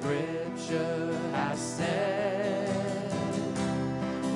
Scripture 0.00 1.18
has 1.32 1.58
said, 1.58 2.68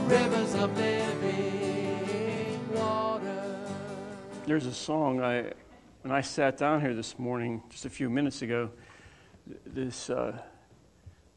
rivers 0.07 0.55
of 0.57 0.77
living 0.77 2.59
water. 2.75 3.45
There's 4.45 4.67
a 4.67 4.75
song 4.75 5.23
I, 5.23 5.53
when 6.03 6.11
I 6.11 6.21
sat 6.21 6.57
down 6.57 6.81
here 6.81 6.95
this 6.95 7.17
morning, 7.17 7.63
just 7.71 7.85
a 7.85 7.91
few 7.91 8.11
minutes 8.11 8.43
ago, 8.43 8.71
this, 9.65 10.11
uh, 10.11 10.37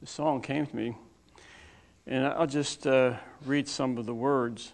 this 0.01 0.09
song 0.09 0.41
came 0.41 0.65
to 0.65 0.75
me, 0.75 0.97
and 2.07 2.25
I'll 2.25 2.47
just 2.47 2.87
uh, 2.87 3.13
read 3.45 3.67
some 3.67 3.99
of 3.99 4.07
the 4.07 4.15
words. 4.15 4.73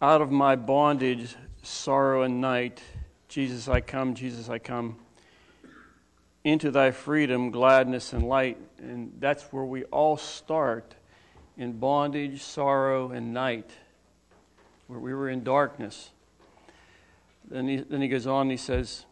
Out 0.00 0.20
of 0.20 0.32
my 0.32 0.56
bondage, 0.56 1.36
sorrow, 1.62 2.22
and 2.22 2.40
night, 2.40 2.82
Jesus, 3.28 3.68
I 3.68 3.80
come, 3.80 4.16
Jesus, 4.16 4.48
I 4.48 4.58
come. 4.58 4.96
Into 6.44 6.70
thy 6.70 6.90
freedom, 6.90 7.50
gladness, 7.50 8.12
and 8.12 8.26
light. 8.28 8.58
And 8.78 9.12
that's 9.20 9.44
where 9.52 9.64
we 9.64 9.84
all 9.84 10.16
start 10.16 10.94
in 11.56 11.78
bondage, 11.78 12.42
sorrow, 12.42 13.10
and 13.10 13.32
night, 13.32 13.70
where 14.86 14.98
we 14.98 15.14
were 15.14 15.28
in 15.28 15.44
darkness. 15.44 16.10
Then 17.48 17.68
he, 17.68 17.76
then 17.76 18.00
he 18.00 18.08
goes 18.08 18.26
on, 18.26 18.50
he 18.50 18.56
says, 18.56 19.04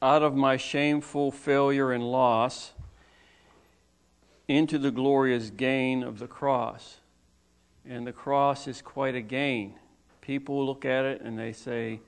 Out 0.00 0.22
of 0.22 0.34
my 0.34 0.56
shameful 0.56 1.32
failure 1.32 1.92
and 1.92 2.10
loss, 2.10 2.72
into 4.46 4.78
the 4.78 4.90
glorious 4.90 5.50
gain 5.50 6.02
of 6.02 6.18
the 6.18 6.26
cross. 6.26 7.00
And 7.86 8.06
the 8.06 8.12
cross 8.12 8.66
is 8.66 8.80
quite 8.80 9.14
a 9.14 9.20
gain. 9.20 9.74
People 10.20 10.64
look 10.64 10.84
at 10.84 11.04
it 11.04 11.20
and 11.20 11.38
they 11.38 11.52
say 11.52 12.00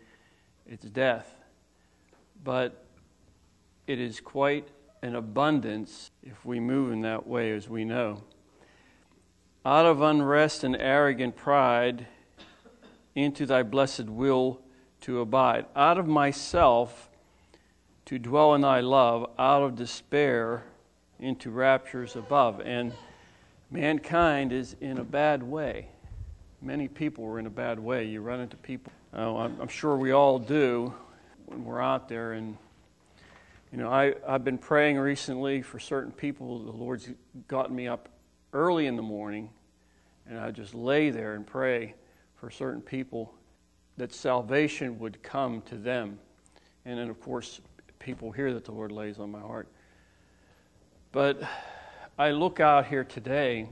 it's 0.66 0.84
death. 0.84 1.34
But 2.42 2.79
it 3.90 3.98
is 3.98 4.20
quite 4.20 4.68
an 5.02 5.16
abundance 5.16 6.12
if 6.22 6.44
we 6.44 6.60
move 6.60 6.92
in 6.92 7.00
that 7.00 7.26
way, 7.26 7.50
as 7.50 7.68
we 7.68 7.84
know. 7.84 8.22
Out 9.66 9.84
of 9.84 10.00
unrest 10.00 10.62
and 10.62 10.76
arrogant 10.76 11.34
pride, 11.34 12.06
into 13.16 13.46
thy 13.46 13.64
blessed 13.64 14.04
will 14.04 14.60
to 15.00 15.20
abide. 15.20 15.66
Out 15.74 15.98
of 15.98 16.06
myself, 16.06 17.10
to 18.04 18.16
dwell 18.16 18.54
in 18.54 18.60
thy 18.60 18.78
love. 18.78 19.28
Out 19.40 19.62
of 19.62 19.74
despair, 19.74 20.62
into 21.18 21.50
raptures 21.50 22.14
above. 22.14 22.60
And 22.60 22.92
mankind 23.72 24.52
is 24.52 24.76
in 24.80 24.98
a 24.98 25.04
bad 25.04 25.42
way. 25.42 25.88
Many 26.62 26.86
people 26.86 27.24
are 27.24 27.40
in 27.40 27.46
a 27.46 27.50
bad 27.50 27.80
way. 27.80 28.04
You 28.04 28.20
run 28.20 28.38
into 28.38 28.56
people. 28.56 28.92
Oh, 29.14 29.36
I'm, 29.38 29.60
I'm 29.60 29.68
sure 29.68 29.96
we 29.96 30.12
all 30.12 30.38
do 30.38 30.94
when 31.46 31.64
we're 31.64 31.82
out 31.82 32.08
there. 32.08 32.34
And, 32.34 32.56
you 33.72 33.78
know, 33.78 33.88
I, 33.88 34.14
I've 34.26 34.44
been 34.44 34.58
praying 34.58 34.98
recently 34.98 35.62
for 35.62 35.78
certain 35.78 36.10
people. 36.10 36.58
The 36.58 36.72
Lord's 36.72 37.08
gotten 37.46 37.76
me 37.76 37.86
up 37.86 38.08
early 38.52 38.86
in 38.86 38.96
the 38.96 39.02
morning, 39.02 39.50
and 40.26 40.38
I 40.38 40.50
just 40.50 40.74
lay 40.74 41.10
there 41.10 41.34
and 41.34 41.46
pray 41.46 41.94
for 42.34 42.50
certain 42.50 42.82
people 42.82 43.32
that 43.96 44.12
salvation 44.12 44.98
would 44.98 45.22
come 45.22 45.62
to 45.62 45.76
them. 45.76 46.18
And 46.84 46.98
then, 46.98 47.08
of 47.08 47.20
course, 47.20 47.60
people 48.00 48.32
hear 48.32 48.52
that 48.54 48.64
the 48.64 48.72
Lord 48.72 48.90
lays 48.90 49.20
on 49.20 49.30
my 49.30 49.40
heart. 49.40 49.68
But 51.12 51.40
I 52.18 52.32
look 52.32 52.58
out 52.58 52.86
here 52.86 53.04
today, 53.04 53.68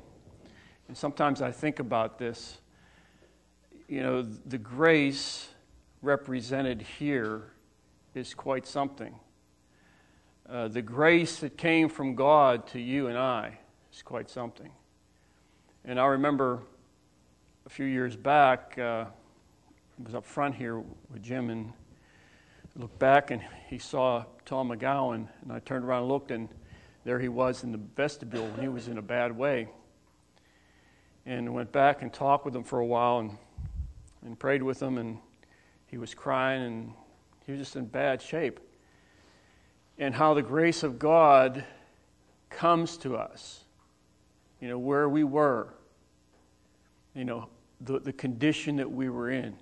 and 0.86 0.96
sometimes 0.96 1.42
I 1.42 1.50
think 1.50 1.80
about 1.80 2.18
this. 2.18 2.58
You 3.88 4.02
know, 4.02 4.22
the 4.22 4.58
grace 4.58 5.48
represented 6.02 6.82
here 6.82 7.52
is 8.14 8.32
quite 8.32 8.66
something. 8.66 9.18
Uh, 10.50 10.66
the 10.66 10.80
grace 10.80 11.40
that 11.40 11.58
came 11.58 11.90
from 11.90 12.14
God 12.14 12.66
to 12.68 12.80
you 12.80 13.08
and 13.08 13.18
I 13.18 13.58
is 13.92 14.00
quite 14.00 14.30
something. 14.30 14.70
And 15.84 16.00
I 16.00 16.06
remember 16.06 16.62
a 17.66 17.68
few 17.68 17.84
years 17.84 18.16
back, 18.16 18.74
uh, 18.78 19.04
I 19.04 20.02
was 20.02 20.14
up 20.14 20.24
front 20.24 20.54
here 20.54 20.78
with 20.78 21.22
Jim 21.22 21.50
and 21.50 21.70
looked 22.76 22.98
back 22.98 23.30
and 23.30 23.42
he 23.68 23.76
saw 23.76 24.24
Tom 24.46 24.70
McGowan. 24.70 25.28
And 25.42 25.52
I 25.52 25.58
turned 25.58 25.84
around 25.84 26.04
and 26.04 26.08
looked, 26.08 26.30
and 26.30 26.48
there 27.04 27.20
he 27.20 27.28
was 27.28 27.62
in 27.62 27.70
the 27.70 27.80
vestibule, 27.94 28.46
and 28.46 28.62
he 28.62 28.68
was 28.68 28.88
in 28.88 28.96
a 28.96 29.02
bad 29.02 29.36
way. 29.36 29.68
And 31.26 31.52
went 31.52 31.72
back 31.72 32.00
and 32.00 32.10
talked 32.10 32.46
with 32.46 32.56
him 32.56 32.64
for 32.64 32.78
a 32.78 32.86
while 32.86 33.18
and, 33.18 33.36
and 34.24 34.38
prayed 34.38 34.62
with 34.62 34.80
him, 34.80 34.96
and 34.96 35.18
he 35.88 35.98
was 35.98 36.14
crying 36.14 36.62
and 36.62 36.92
he 37.44 37.52
was 37.52 37.60
just 37.60 37.76
in 37.76 37.84
bad 37.84 38.22
shape. 38.22 38.60
And 39.98 40.14
how 40.14 40.34
the 40.34 40.42
grace 40.42 40.82
of 40.82 40.98
God 40.98 41.64
comes 42.50 42.96
to 42.98 43.16
us, 43.16 43.64
you 44.60 44.68
know, 44.68 44.78
where 44.78 45.08
we 45.08 45.24
were, 45.24 45.74
you 47.14 47.24
know, 47.24 47.48
the, 47.80 47.98
the 47.98 48.12
condition 48.12 48.76
that 48.76 48.90
we 48.90 49.08
were 49.08 49.30
in. 49.30 49.56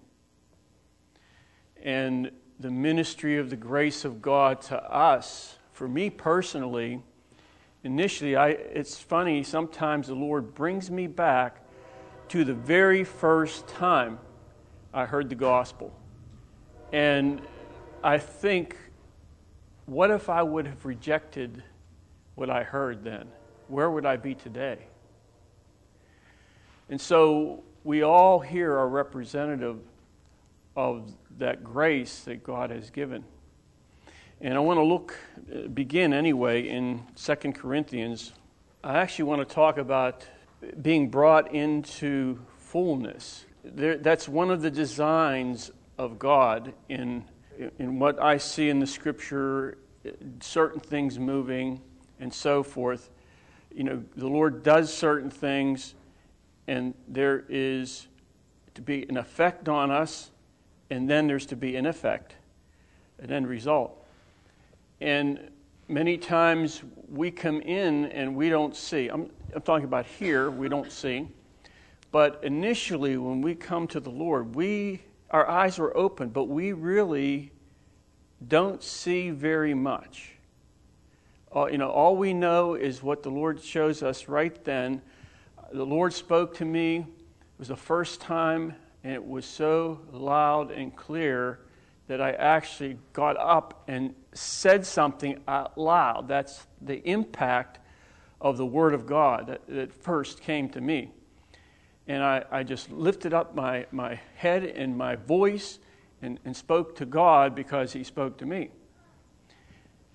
And 1.82 2.30
the 2.58 2.70
ministry 2.70 3.38
of 3.38 3.50
the 3.50 3.56
grace 3.56 4.04
of 4.04 4.22
God 4.22 4.60
to 4.62 4.82
us, 4.82 5.56
for 5.72 5.88
me 5.88 6.10
personally, 6.10 7.02
initially, 7.84 8.36
I, 8.36 8.48
it's 8.48 8.98
funny, 8.98 9.42
sometimes 9.42 10.06
the 10.06 10.14
Lord 10.14 10.54
brings 10.54 10.90
me 10.90 11.06
back 11.06 11.62
to 12.28 12.44
the 12.44 12.54
very 12.54 13.04
first 13.04 13.68
time 13.68 14.18
I 14.92 15.04
heard 15.04 15.28
the 15.28 15.34
gospel. 15.34 15.94
And 16.92 17.42
I 18.02 18.18
think, 18.18 18.76
what 19.86 20.10
if 20.10 20.28
I 20.28 20.42
would 20.42 20.66
have 20.66 20.84
rejected 20.84 21.62
what 22.34 22.50
I 22.50 22.62
heard 22.62 23.02
then? 23.02 23.28
Where 23.68 23.90
would 23.90 24.04
I 24.04 24.16
be 24.16 24.34
today? 24.34 24.78
And 26.88 27.00
so 27.00 27.64
we 27.82 28.02
all 28.02 28.40
here 28.40 28.72
are 28.72 28.88
representative 28.88 29.78
of 30.76 31.10
that 31.38 31.64
grace 31.64 32.20
that 32.20 32.44
God 32.44 32.70
has 32.70 32.90
given. 32.90 33.24
And 34.40 34.54
I 34.54 34.60
want 34.60 34.78
to 34.78 34.84
look, 34.84 35.18
begin 35.72 36.12
anyway 36.12 36.68
in 36.68 37.02
2 37.16 37.34
Corinthians. 37.52 38.32
I 38.84 38.98
actually 38.98 39.24
want 39.24 39.48
to 39.48 39.54
talk 39.54 39.78
about 39.78 40.26
being 40.82 41.08
brought 41.08 41.54
into 41.54 42.38
fullness. 42.58 43.46
There, 43.64 43.96
that's 43.96 44.28
one 44.28 44.50
of 44.50 44.62
the 44.62 44.70
designs 44.70 45.70
of 45.96 46.18
God 46.18 46.74
in, 46.88 47.24
in 47.78 47.98
what 47.98 48.20
I 48.20 48.36
see 48.36 48.68
in 48.68 48.78
the 48.78 48.86
scripture, 48.86 49.78
certain 50.40 50.80
things 50.80 51.18
moving 51.18 51.80
and 52.20 52.32
so 52.32 52.62
forth. 52.62 53.10
You 53.74 53.84
know, 53.84 54.02
the 54.16 54.28
Lord 54.28 54.62
does 54.62 54.92
certain 54.92 55.30
things, 55.30 55.94
and 56.66 56.94
there 57.08 57.44
is 57.48 58.08
to 58.74 58.82
be 58.82 59.06
an 59.08 59.16
effect 59.16 59.68
on 59.68 59.90
us, 59.90 60.30
and 60.90 61.08
then 61.08 61.26
there's 61.26 61.46
to 61.46 61.56
be 61.56 61.76
an 61.76 61.86
effect, 61.86 62.34
an 63.18 63.32
end 63.32 63.48
result. 63.48 64.04
And 65.00 65.50
many 65.88 66.16
times 66.16 66.82
we 67.10 67.30
come 67.30 67.60
in 67.60 68.06
and 68.06 68.34
we 68.34 68.48
don't 68.48 68.74
see. 68.74 69.08
I'm, 69.08 69.30
I'm 69.54 69.62
talking 69.62 69.84
about 69.84 70.06
here, 70.06 70.50
we 70.50 70.68
don't 70.68 70.90
see. 70.90 71.28
But 72.12 72.40
initially, 72.42 73.16
when 73.16 73.42
we 73.42 73.54
come 73.54 73.86
to 73.88 74.00
the 74.00 74.10
Lord, 74.10 74.54
we 74.54 75.02
our 75.30 75.48
eyes 75.48 75.78
are 75.78 75.96
open, 75.96 76.28
but 76.28 76.44
we 76.44 76.72
really 76.72 77.52
don't 78.46 78.82
see 78.82 79.30
very 79.30 79.74
much. 79.74 80.32
Uh, 81.54 81.66
you 81.66 81.78
know, 81.78 81.90
all 81.90 82.16
we 82.16 82.34
know 82.34 82.74
is 82.74 83.02
what 83.02 83.22
the 83.22 83.30
Lord 83.30 83.62
shows 83.62 84.02
us 84.02 84.28
right 84.28 84.62
then. 84.64 85.00
The 85.72 85.86
Lord 85.86 86.12
spoke 86.12 86.54
to 86.56 86.64
me. 86.64 86.98
It 86.98 87.06
was 87.58 87.68
the 87.68 87.76
first 87.76 88.20
time, 88.20 88.74
and 89.02 89.12
it 89.14 89.24
was 89.24 89.46
so 89.46 90.00
loud 90.12 90.70
and 90.70 90.94
clear 90.94 91.60
that 92.08 92.20
I 92.20 92.32
actually 92.32 92.98
got 93.12 93.36
up 93.36 93.82
and 93.88 94.14
said 94.32 94.86
something 94.86 95.40
out 95.48 95.76
loud. 95.76 96.28
That's 96.28 96.66
the 96.80 97.02
impact 97.08 97.80
of 98.40 98.58
the 98.58 98.66
Word 98.66 98.94
of 98.94 99.06
God 99.06 99.48
that, 99.48 99.66
that 99.66 99.92
first 99.92 100.40
came 100.40 100.68
to 100.70 100.80
me. 100.80 101.10
And 102.08 102.22
I, 102.22 102.44
I 102.50 102.62
just 102.62 102.90
lifted 102.90 103.34
up 103.34 103.54
my, 103.54 103.86
my 103.90 104.20
head 104.36 104.64
and 104.64 104.96
my 104.96 105.16
voice 105.16 105.78
and, 106.22 106.38
and 106.44 106.56
spoke 106.56 106.96
to 106.96 107.06
God 107.06 107.54
because 107.54 107.92
He 107.92 108.04
spoke 108.04 108.38
to 108.38 108.46
me. 108.46 108.70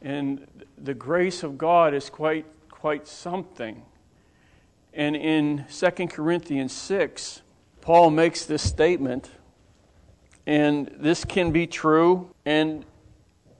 And 0.01 0.47
the 0.77 0.93
grace 0.93 1.43
of 1.43 1.57
God 1.57 1.93
is 1.93 2.09
quite, 2.09 2.45
quite 2.69 3.07
something. 3.07 3.83
And 4.93 5.15
in 5.15 5.65
2 5.71 6.07
Corinthians 6.07 6.73
6, 6.73 7.41
Paul 7.81 8.09
makes 8.09 8.45
this 8.45 8.61
statement, 8.61 9.29
and 10.45 10.91
this 10.97 11.23
can 11.23 11.51
be 11.51 11.67
true 11.67 12.29
and 12.45 12.85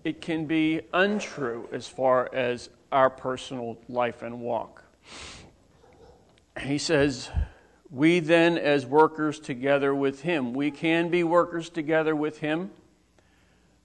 it 0.04 0.20
can 0.20 0.46
be 0.46 0.82
untrue 0.94 1.70
as 1.72 1.88
far 1.88 2.34
as 2.34 2.70
our 2.92 3.10
personal 3.10 3.78
life 3.88 4.24
and 4.24 4.42
walk. 4.42 4.84
He 6.60 6.78
says, 6.78 7.30
We 7.92 8.22
then, 8.22 8.58
as 8.58 8.86
workers 8.86 9.38
together 9.38 9.94
with 9.94 10.22
Him, 10.22 10.54
we 10.54 10.72
can 10.72 11.10
be 11.10 11.26
workers 11.26 11.70
together 11.70 12.16
with 12.16 12.40
Him, 12.40 12.72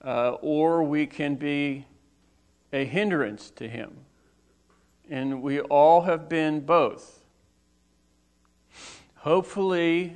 uh, 0.01 0.31
or 0.41 0.81
we 0.81 1.05
can 1.05 1.35
be 1.35 1.85
a 2.71 2.85
hindrance 2.85 3.51
to 3.51 3.67
Him. 3.67 3.91
And 5.09 5.41
we 5.41 5.59
all 5.59 6.01
have 6.03 6.29
been 6.29 6.61
both. 6.61 7.25
Hopefully, 9.15 10.15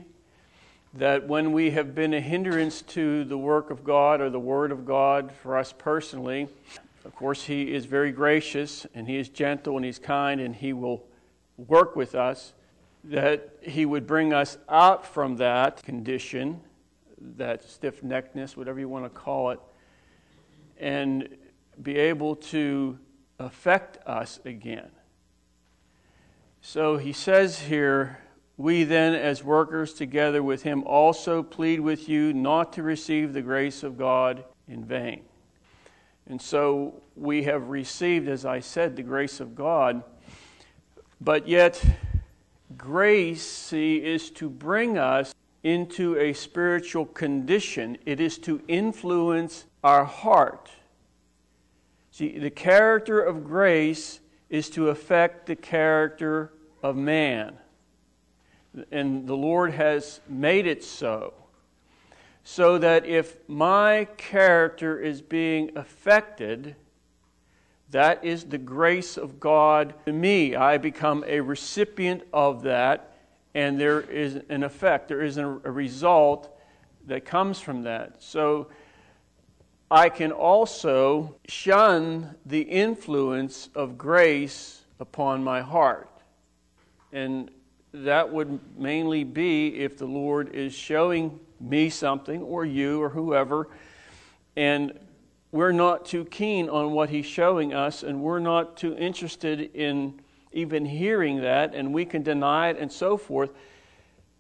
that 0.93 1.27
when 1.27 1.51
we 1.51 1.71
have 1.71 1.93
been 1.93 2.13
a 2.13 2.21
hindrance 2.21 2.81
to 2.81 3.25
the 3.25 3.37
work 3.37 3.69
of 3.71 3.83
God 3.83 4.21
or 4.21 4.29
the 4.29 4.39
Word 4.39 4.71
of 4.71 4.85
God 4.85 5.33
for 5.33 5.57
us 5.57 5.73
personally, 5.77 6.47
of 7.03 7.13
course, 7.15 7.43
He 7.43 7.73
is 7.73 7.85
very 7.85 8.13
gracious 8.13 8.85
and 8.95 9.07
He 9.07 9.17
is 9.17 9.27
gentle 9.27 9.75
and 9.75 9.85
He's 9.85 9.99
kind 9.99 10.39
and 10.39 10.55
He 10.55 10.71
will 10.71 11.03
work 11.57 11.97
with 11.97 12.15
us, 12.15 12.53
that 13.03 13.55
He 13.61 13.85
would 13.85 14.05
bring 14.05 14.33
us 14.33 14.57
out 14.69 15.05
from 15.05 15.37
that 15.37 15.83
condition, 15.83 16.61
that 17.37 17.63
stiff 17.63 18.01
neckedness, 18.01 18.55
whatever 18.55 18.79
you 18.79 18.89
want 18.89 19.05
to 19.05 19.09
call 19.09 19.51
it, 19.51 19.59
and 20.79 21.29
be 21.81 21.97
able 21.97 22.35
to 22.35 22.97
affect 23.39 23.97
us 24.07 24.39
again. 24.45 24.89
So 26.61 26.97
He 26.97 27.13
says 27.13 27.59
here, 27.59 28.19
we 28.61 28.83
then, 28.83 29.15
as 29.15 29.43
workers 29.43 29.93
together 29.93 30.43
with 30.43 30.61
him, 30.61 30.83
also 30.83 31.41
plead 31.41 31.79
with 31.79 32.07
you 32.07 32.31
not 32.31 32.73
to 32.73 32.83
receive 32.83 33.33
the 33.33 33.41
grace 33.41 33.81
of 33.81 33.97
God 33.97 34.43
in 34.67 34.85
vain. 34.85 35.23
And 36.27 36.39
so 36.39 37.01
we 37.15 37.43
have 37.43 37.69
received, 37.69 38.29
as 38.29 38.45
I 38.45 38.59
said, 38.59 38.95
the 38.95 39.03
grace 39.03 39.39
of 39.39 39.55
God, 39.55 40.03
but 41.19 41.47
yet 41.47 41.83
grace 42.81 43.45
see, 43.45 43.97
is 43.97 44.29
to 44.31 44.49
bring 44.49 44.97
us 44.97 45.33
into 45.63 46.17
a 46.17 46.33
spiritual 46.33 47.05
condition, 47.05 47.97
it 48.05 48.19
is 48.19 48.37
to 48.39 48.61
influence 48.67 49.65
our 49.83 50.03
heart. 50.03 50.69
See, 52.11 52.37
the 52.37 52.49
character 52.49 53.21
of 53.21 53.45
grace 53.45 54.19
is 54.49 54.69
to 54.71 54.89
affect 54.89 55.45
the 55.45 55.55
character 55.55 56.51
of 56.83 56.97
man 56.97 57.57
and 58.91 59.27
the 59.27 59.35
Lord 59.35 59.73
has 59.73 60.21
made 60.27 60.65
it 60.65 60.83
so. 60.83 61.33
So 62.43 62.77
that 62.79 63.05
if 63.05 63.37
my 63.47 64.07
character 64.17 64.99
is 64.99 65.21
being 65.21 65.71
affected, 65.75 66.75
that 67.91 68.23
is 68.23 68.45
the 68.45 68.57
grace 68.57 69.17
of 69.17 69.39
God 69.39 69.93
to 70.05 70.13
me. 70.13 70.55
I 70.55 70.77
become 70.77 71.23
a 71.27 71.41
recipient 71.41 72.23
of 72.33 72.63
that, 72.63 73.17
and 73.53 73.79
there 73.79 74.01
is 74.01 74.39
an 74.49 74.63
effect, 74.63 75.09
there 75.09 75.21
is 75.21 75.37
a 75.37 75.45
result 75.45 76.57
that 77.07 77.25
comes 77.25 77.59
from 77.59 77.83
that. 77.83 78.23
So 78.23 78.67
I 79.89 80.07
can 80.07 80.31
also 80.31 81.35
shun 81.47 82.35
the 82.45 82.61
influence 82.61 83.69
of 83.75 83.97
grace 83.97 84.81
upon 85.01 85.43
my 85.43 85.61
heart. 85.61 86.09
And 87.11 87.51
that 87.93 88.31
would 88.31 88.57
mainly 88.77 89.25
be 89.25 89.79
if 89.79 89.97
the 89.97 90.05
Lord 90.05 90.55
is 90.55 90.73
showing 90.73 91.37
me 91.59 91.89
something, 91.89 92.41
or 92.41 92.63
you, 92.63 93.01
or 93.01 93.09
whoever, 93.09 93.67
and 94.55 94.97
we're 95.51 95.71
not 95.71 96.05
too 96.05 96.25
keen 96.25 96.69
on 96.69 96.91
what 96.91 97.09
He's 97.09 97.25
showing 97.25 97.73
us, 97.73 98.03
and 98.03 98.21
we're 98.21 98.39
not 98.39 98.77
too 98.77 98.95
interested 98.97 99.75
in 99.75 100.21
even 100.51 100.85
hearing 100.85 101.41
that, 101.41 101.73
and 101.73 101.93
we 101.93 102.05
can 102.05 102.23
deny 102.23 102.69
it 102.69 102.77
and 102.77 102.91
so 102.91 103.17
forth, 103.17 103.51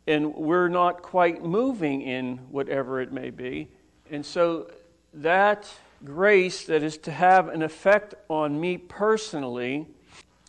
and 0.07 0.33
we're 0.35 0.69
not 0.69 1.01
quite 1.01 1.43
moving 1.43 2.01
in 2.01 2.37
whatever 2.49 3.01
it 3.01 3.11
may 3.11 3.29
be. 3.29 3.69
And 4.09 4.25
so 4.25 4.71
that 5.13 5.69
grace 6.03 6.65
that 6.65 6.83
is 6.83 6.97
to 6.99 7.11
have 7.11 7.49
an 7.49 7.61
effect 7.61 8.15
on 8.29 8.59
me 8.59 8.77
personally 8.77 9.87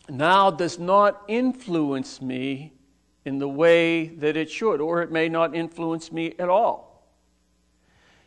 now 0.09 0.51
does 0.51 0.79
not 0.79 1.23
influence 1.27 2.21
me 2.21 2.73
in 3.25 3.37
the 3.37 3.47
way 3.47 4.07
that 4.07 4.35
it 4.35 4.49
should, 4.49 4.81
or 4.81 5.01
it 5.01 5.11
may 5.11 5.29
not 5.29 5.55
influence 5.55 6.11
me 6.11 6.33
at 6.39 6.49
all. 6.49 6.92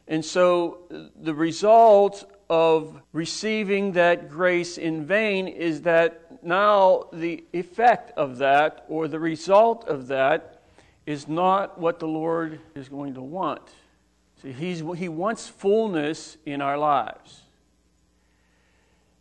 And 0.08 0.24
so 0.24 1.10
the 1.20 1.34
result 1.34 2.24
of 2.48 3.00
receiving 3.12 3.92
that 3.92 4.30
grace 4.30 4.78
in 4.78 5.04
vain 5.04 5.48
is 5.48 5.82
that 5.82 6.44
now 6.44 7.08
the 7.12 7.44
effect 7.52 8.12
of 8.16 8.38
that, 8.38 8.84
or 8.88 9.08
the 9.08 9.18
result 9.18 9.86
of 9.88 10.06
that, 10.08 10.62
is 11.06 11.26
not 11.26 11.78
what 11.78 11.98
the 11.98 12.06
Lord 12.06 12.60
is 12.74 12.88
going 12.88 13.14
to 13.14 13.22
want. 13.22 13.62
See, 14.42 14.52
he's, 14.52 14.82
He 14.96 15.08
wants 15.08 15.48
fullness 15.48 16.36
in 16.44 16.60
our 16.60 16.78
lives. 16.78 17.42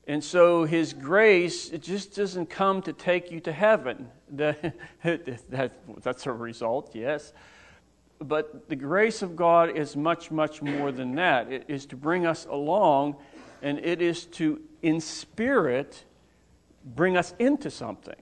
And 0.07 0.23
so 0.23 0.65
His 0.65 0.93
grace, 0.93 1.69
it 1.69 1.81
just 1.81 2.15
doesn't 2.15 2.49
come 2.49 2.81
to 2.83 2.93
take 2.93 3.31
you 3.31 3.39
to 3.41 3.51
heaven. 3.51 4.09
That, 4.27 5.49
that, 5.51 5.71
that's 6.01 6.25
a 6.25 6.31
result, 6.31 6.95
yes. 6.95 7.31
But 8.19 8.69
the 8.69 8.75
grace 8.75 9.21
of 9.21 9.35
God 9.35 9.75
is 9.75 9.95
much, 9.95 10.31
much 10.31 10.61
more 10.61 10.91
than 10.91 11.15
that. 11.15 11.51
It 11.51 11.65
is 11.67 11.85
to 11.87 11.97
bring 11.97 12.25
us 12.25 12.45
along, 12.49 13.17
and 13.61 13.79
it 13.79 14.01
is 14.01 14.25
to, 14.25 14.61
in 14.81 15.01
spirit, 15.01 16.05
bring 16.85 17.17
us 17.17 17.33
into 17.39 17.69
something. 17.69 18.15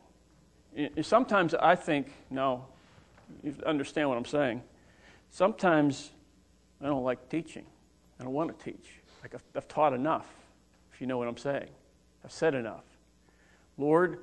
Sometimes 1.01 1.54
I 1.54 1.75
think, 1.75 2.12
no, 2.31 2.66
you 3.44 3.56
understand 3.66 4.10
what 4.10 4.18
I'm 4.18 4.25
saying. 4.25 4.63
Sometimes 5.30 6.10
I 6.81 6.88
don't 6.88 7.04
like 7.04 7.30
teaching. 7.30 7.66
I 8.19 8.24
don't 8.24 8.34
want 8.34 8.57
to 8.57 8.66
teach. 8.66 9.01
Like 9.22 9.36
I've, 9.36 9.44
I've 9.56 9.68
taught 9.68 9.94
enough, 9.94 10.28
if 10.92 11.01
you 11.01 11.07
know 11.07 11.18
what 11.19 11.28
I'm 11.28 11.38
saying. 11.38 11.69
I've 12.25 12.31
said 12.31 12.56
enough. 12.56 12.84
Lord, 13.78 14.19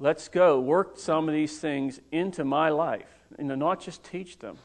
let's 0.00 0.28
go 0.28 0.58
work 0.58 0.98
some 0.98 1.28
of 1.28 1.34
these 1.34 1.58
things 1.58 2.00
into 2.10 2.44
my 2.44 2.68
life 2.70 3.19
and 3.38 3.48
not 3.48 3.80
just 3.80 4.04
teach 4.04 4.38
them. 4.38 4.58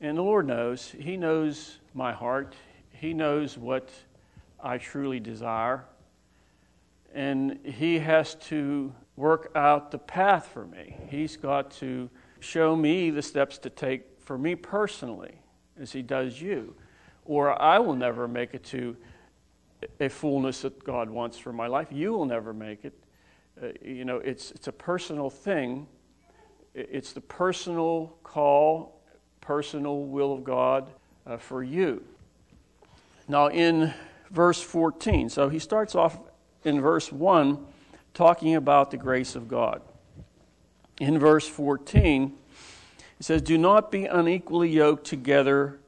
And 0.00 0.18
the 0.18 0.22
Lord 0.22 0.46
knows, 0.46 0.94
He 0.98 1.16
knows 1.16 1.78
my 1.94 2.12
heart, 2.12 2.54
He 2.90 3.14
knows 3.14 3.56
what 3.56 3.90
I 4.60 4.78
truly 4.78 5.20
desire. 5.20 5.84
And 7.14 7.58
He 7.64 7.98
has 7.98 8.34
to 8.46 8.92
work 9.16 9.50
out 9.54 9.90
the 9.90 9.98
path 9.98 10.48
for 10.52 10.66
me. 10.66 10.96
He's 11.08 11.36
got 11.36 11.70
to 11.72 12.10
show 12.40 12.76
me 12.76 13.10
the 13.10 13.22
steps 13.22 13.58
to 13.58 13.70
take 13.70 14.02
for 14.20 14.36
me 14.36 14.54
personally, 14.54 15.40
as 15.80 15.92
He 15.92 16.02
does 16.02 16.40
you. 16.40 16.74
Or 17.24 17.60
I 17.60 17.78
will 17.78 17.96
never 17.96 18.28
make 18.28 18.54
it 18.54 18.64
to 18.64 18.96
a 20.00 20.08
fullness 20.08 20.62
that 20.62 20.82
God 20.84 21.10
wants 21.10 21.38
for 21.38 21.52
my 21.52 21.66
life. 21.66 21.88
You 21.90 22.12
will 22.12 22.26
never 22.26 22.52
make 22.52 22.84
it. 22.84 22.94
Uh, 23.60 23.68
you 23.82 24.04
know, 24.04 24.18
it's, 24.18 24.50
it's 24.50 24.68
a 24.68 24.72
personal 24.72 25.30
thing. 25.30 25.86
It's 26.76 27.14
the 27.14 27.22
personal 27.22 28.18
call, 28.22 29.00
personal 29.40 30.02
will 30.02 30.34
of 30.34 30.44
God 30.44 30.90
uh, 31.26 31.38
for 31.38 31.62
you. 31.62 32.04
Now, 33.26 33.48
in 33.48 33.94
verse 34.30 34.60
14, 34.60 35.30
so 35.30 35.48
he 35.48 35.58
starts 35.58 35.94
off 35.94 36.18
in 36.64 36.82
verse 36.82 37.10
1 37.10 37.64
talking 38.12 38.56
about 38.56 38.90
the 38.90 38.98
grace 38.98 39.34
of 39.34 39.48
God. 39.48 39.80
In 41.00 41.18
verse 41.18 41.48
14, 41.48 42.34
he 43.16 43.24
says, 43.24 43.40
Do 43.40 43.56
not 43.56 43.90
be 43.90 44.04
unequally 44.04 44.68
yoked 44.68 45.06
together 45.06 45.78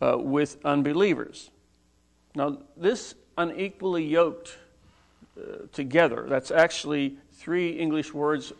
uh, 0.00 0.18
with 0.18 0.64
unbelievers. 0.64 1.50
Now, 2.36 2.58
this 2.76 3.16
unequally 3.36 4.04
yoked 4.04 4.56
uh, 5.36 5.66
together. 5.72 6.26
That's 6.28 6.52
actually 6.52 7.16
three 7.32 7.70
English 7.70 8.14
words 8.14 8.52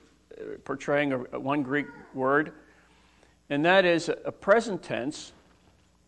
portraying 0.64 1.12
a, 1.12 1.19
one 1.38 1.62
Greek 1.62 1.87
word, 2.14 2.52
and 3.50 3.64
that 3.64 3.85
is 3.85 4.09
a, 4.09 4.33
present 4.33 4.83
tense. 4.83 5.33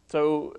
So 0.08 0.56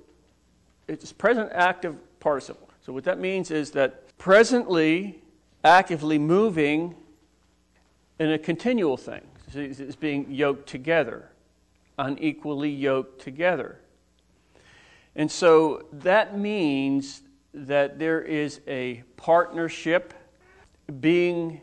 it's 0.87 1.11
present 1.11 1.51
active 1.53 1.95
participle. 2.19 2.69
So 2.85 2.93
what 2.93 3.03
that 3.03 3.19
means 3.19 3.51
is 3.51 3.71
that 3.71 4.17
presently, 4.17 5.21
actively 5.63 6.17
moving 6.17 6.95
in 8.19 8.31
a 8.31 8.37
continual 8.37 8.97
thing. 8.97 9.21
It's 9.53 9.95
being 9.95 10.29
yoked 10.29 10.67
together, 10.69 11.29
unequally 11.97 12.69
yoked 12.69 13.21
together. 13.21 13.79
And 15.15 15.31
so 15.31 15.85
that 15.91 16.37
means 16.37 17.23
that 17.53 17.97
there 17.99 18.21
is 18.21 18.61
a 18.67 19.03
partnership. 19.17 20.13
Being 20.99 21.61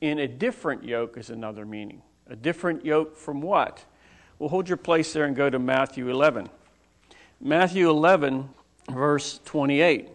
in 0.00 0.18
a 0.18 0.28
different 0.28 0.84
yoke 0.84 1.16
is 1.16 1.30
another 1.30 1.64
meaning. 1.64 2.02
A 2.28 2.36
different 2.36 2.84
yoke 2.84 3.16
from 3.16 3.40
what? 3.40 3.84
Well, 4.38 4.48
hold 4.48 4.68
your 4.68 4.76
place 4.76 5.12
there 5.12 5.24
and 5.24 5.34
go 5.34 5.48
to 5.48 5.58
Matthew 5.58 6.08
11. 6.08 6.48
Matthew 7.40 7.88
11, 7.88 8.48
verse 8.90 9.40
28. 9.44 10.10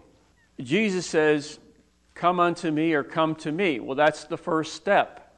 Jesus 0.60 1.06
says, 1.06 1.60
Come 2.14 2.40
unto 2.40 2.70
me 2.70 2.94
or 2.94 3.04
come 3.04 3.36
to 3.36 3.52
me. 3.52 3.80
Well, 3.80 3.96
that's 3.96 4.26
the 4.26 4.38
first 4.38 4.74
step. 4.74 5.36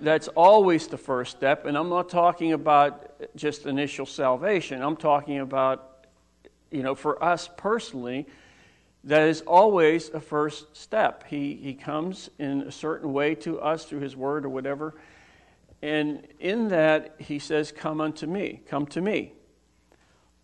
That's 0.00 0.28
always 0.28 0.86
the 0.86 0.96
first 0.96 1.36
step. 1.36 1.66
And 1.66 1.76
I'm 1.76 1.88
not 1.88 2.08
talking 2.08 2.52
about 2.52 3.12
just 3.36 3.66
initial 3.66 4.06
salvation, 4.06 4.82
I'm 4.82 4.96
talking 4.96 5.40
about, 5.40 6.06
you 6.70 6.82
know, 6.82 6.94
for 6.94 7.22
us 7.22 7.48
personally 7.56 8.26
that 9.06 9.28
is 9.28 9.40
always 9.42 10.08
a 10.10 10.20
first 10.20 10.76
step. 10.76 11.24
He, 11.28 11.54
he 11.54 11.74
comes 11.74 12.28
in 12.40 12.62
a 12.62 12.72
certain 12.72 13.12
way 13.12 13.36
to 13.36 13.60
us 13.60 13.84
through 13.84 14.00
His 14.00 14.16
Word 14.16 14.44
or 14.44 14.48
whatever. 14.48 14.94
And 15.80 16.26
in 16.40 16.68
that, 16.68 17.14
He 17.18 17.38
says, 17.38 17.70
Come 17.70 18.00
unto 18.00 18.26
me, 18.26 18.62
come 18.66 18.84
to 18.86 19.00
me. 19.00 19.32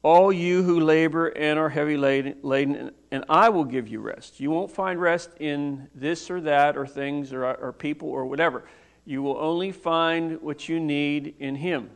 All 0.05 0.33
you 0.33 0.63
who 0.63 0.81
labor 0.81 1.29
and 1.29 1.59
are 1.59 1.69
heavy 1.69 1.97
laden, 1.97 2.93
and 3.11 3.25
I 3.29 3.49
will 3.49 3.65
give 3.65 3.89
you 3.89 4.01
rest. 4.01 4.41
You 4.41 4.51
won't 4.51 4.71
find 4.71 5.01
rest 5.01 5.31
in 5.39 5.89
this 5.95 6.31
or 6.31 6.41
that 6.41 6.77
or 6.77 6.87
things 6.87 7.33
or, 7.33 7.45
or 7.45 7.73
people 7.73 8.09
or 8.09 8.27
whatever. 8.27 8.65
You 9.05 9.23
will 9.23 9.37
only 9.39 9.73
find 9.73 10.41
what 10.41 10.69
you 10.69 10.79
need 10.79 11.35
in 11.41 11.57
Him. 11.57 11.91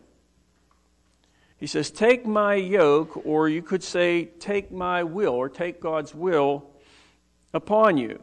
He 1.58 1.66
says, 1.66 1.90
Take 1.90 2.26
my 2.26 2.54
yoke, 2.54 3.24
or 3.24 3.48
you 3.48 3.62
could 3.62 3.82
say, 3.82 4.26
Take 4.38 4.70
my 4.70 5.02
will, 5.02 5.32
or 5.32 5.48
take 5.48 5.80
God's 5.80 6.14
will 6.14 6.70
upon 7.54 7.96
you, 7.96 8.20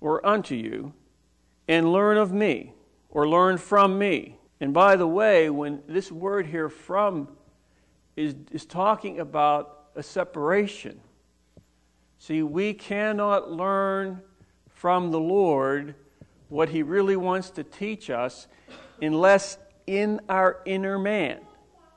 or 0.00 0.24
unto 0.26 0.54
you, 0.54 0.94
and 1.68 1.92
learn 1.92 2.16
of 2.16 2.32
me, 2.32 2.72
or 3.10 3.28
learn 3.28 3.58
from 3.58 3.98
me. 3.98 4.38
And 4.60 4.72
by 4.72 4.96
the 4.96 5.06
way, 5.06 5.50
when 5.50 5.82
this 5.86 6.10
word 6.10 6.46
here, 6.46 6.68
from, 6.68 7.28
is, 8.16 8.34
is 8.50 8.64
talking 8.64 9.20
about 9.20 9.88
a 9.94 10.02
separation. 10.02 11.00
See, 12.18 12.42
we 12.42 12.72
cannot 12.72 13.50
learn 13.50 14.22
from 14.70 15.10
the 15.10 15.20
Lord 15.20 15.94
what 16.48 16.70
He 16.70 16.82
really 16.82 17.16
wants 17.16 17.50
to 17.50 17.64
teach 17.64 18.08
us 18.08 18.46
unless 19.02 19.58
in 19.86 20.20
our 20.28 20.60
inner 20.64 20.98
man 20.98 21.40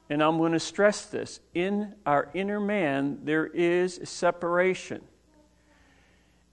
and 0.09 0.21
I'm 0.21 0.37
going 0.37 0.51
to 0.51 0.59
stress 0.59 1.05
this 1.05 1.39
in 1.53 1.95
our 2.05 2.29
inner 2.33 2.59
man, 2.59 3.19
there 3.23 3.47
is 3.47 3.99
separation. 4.03 5.01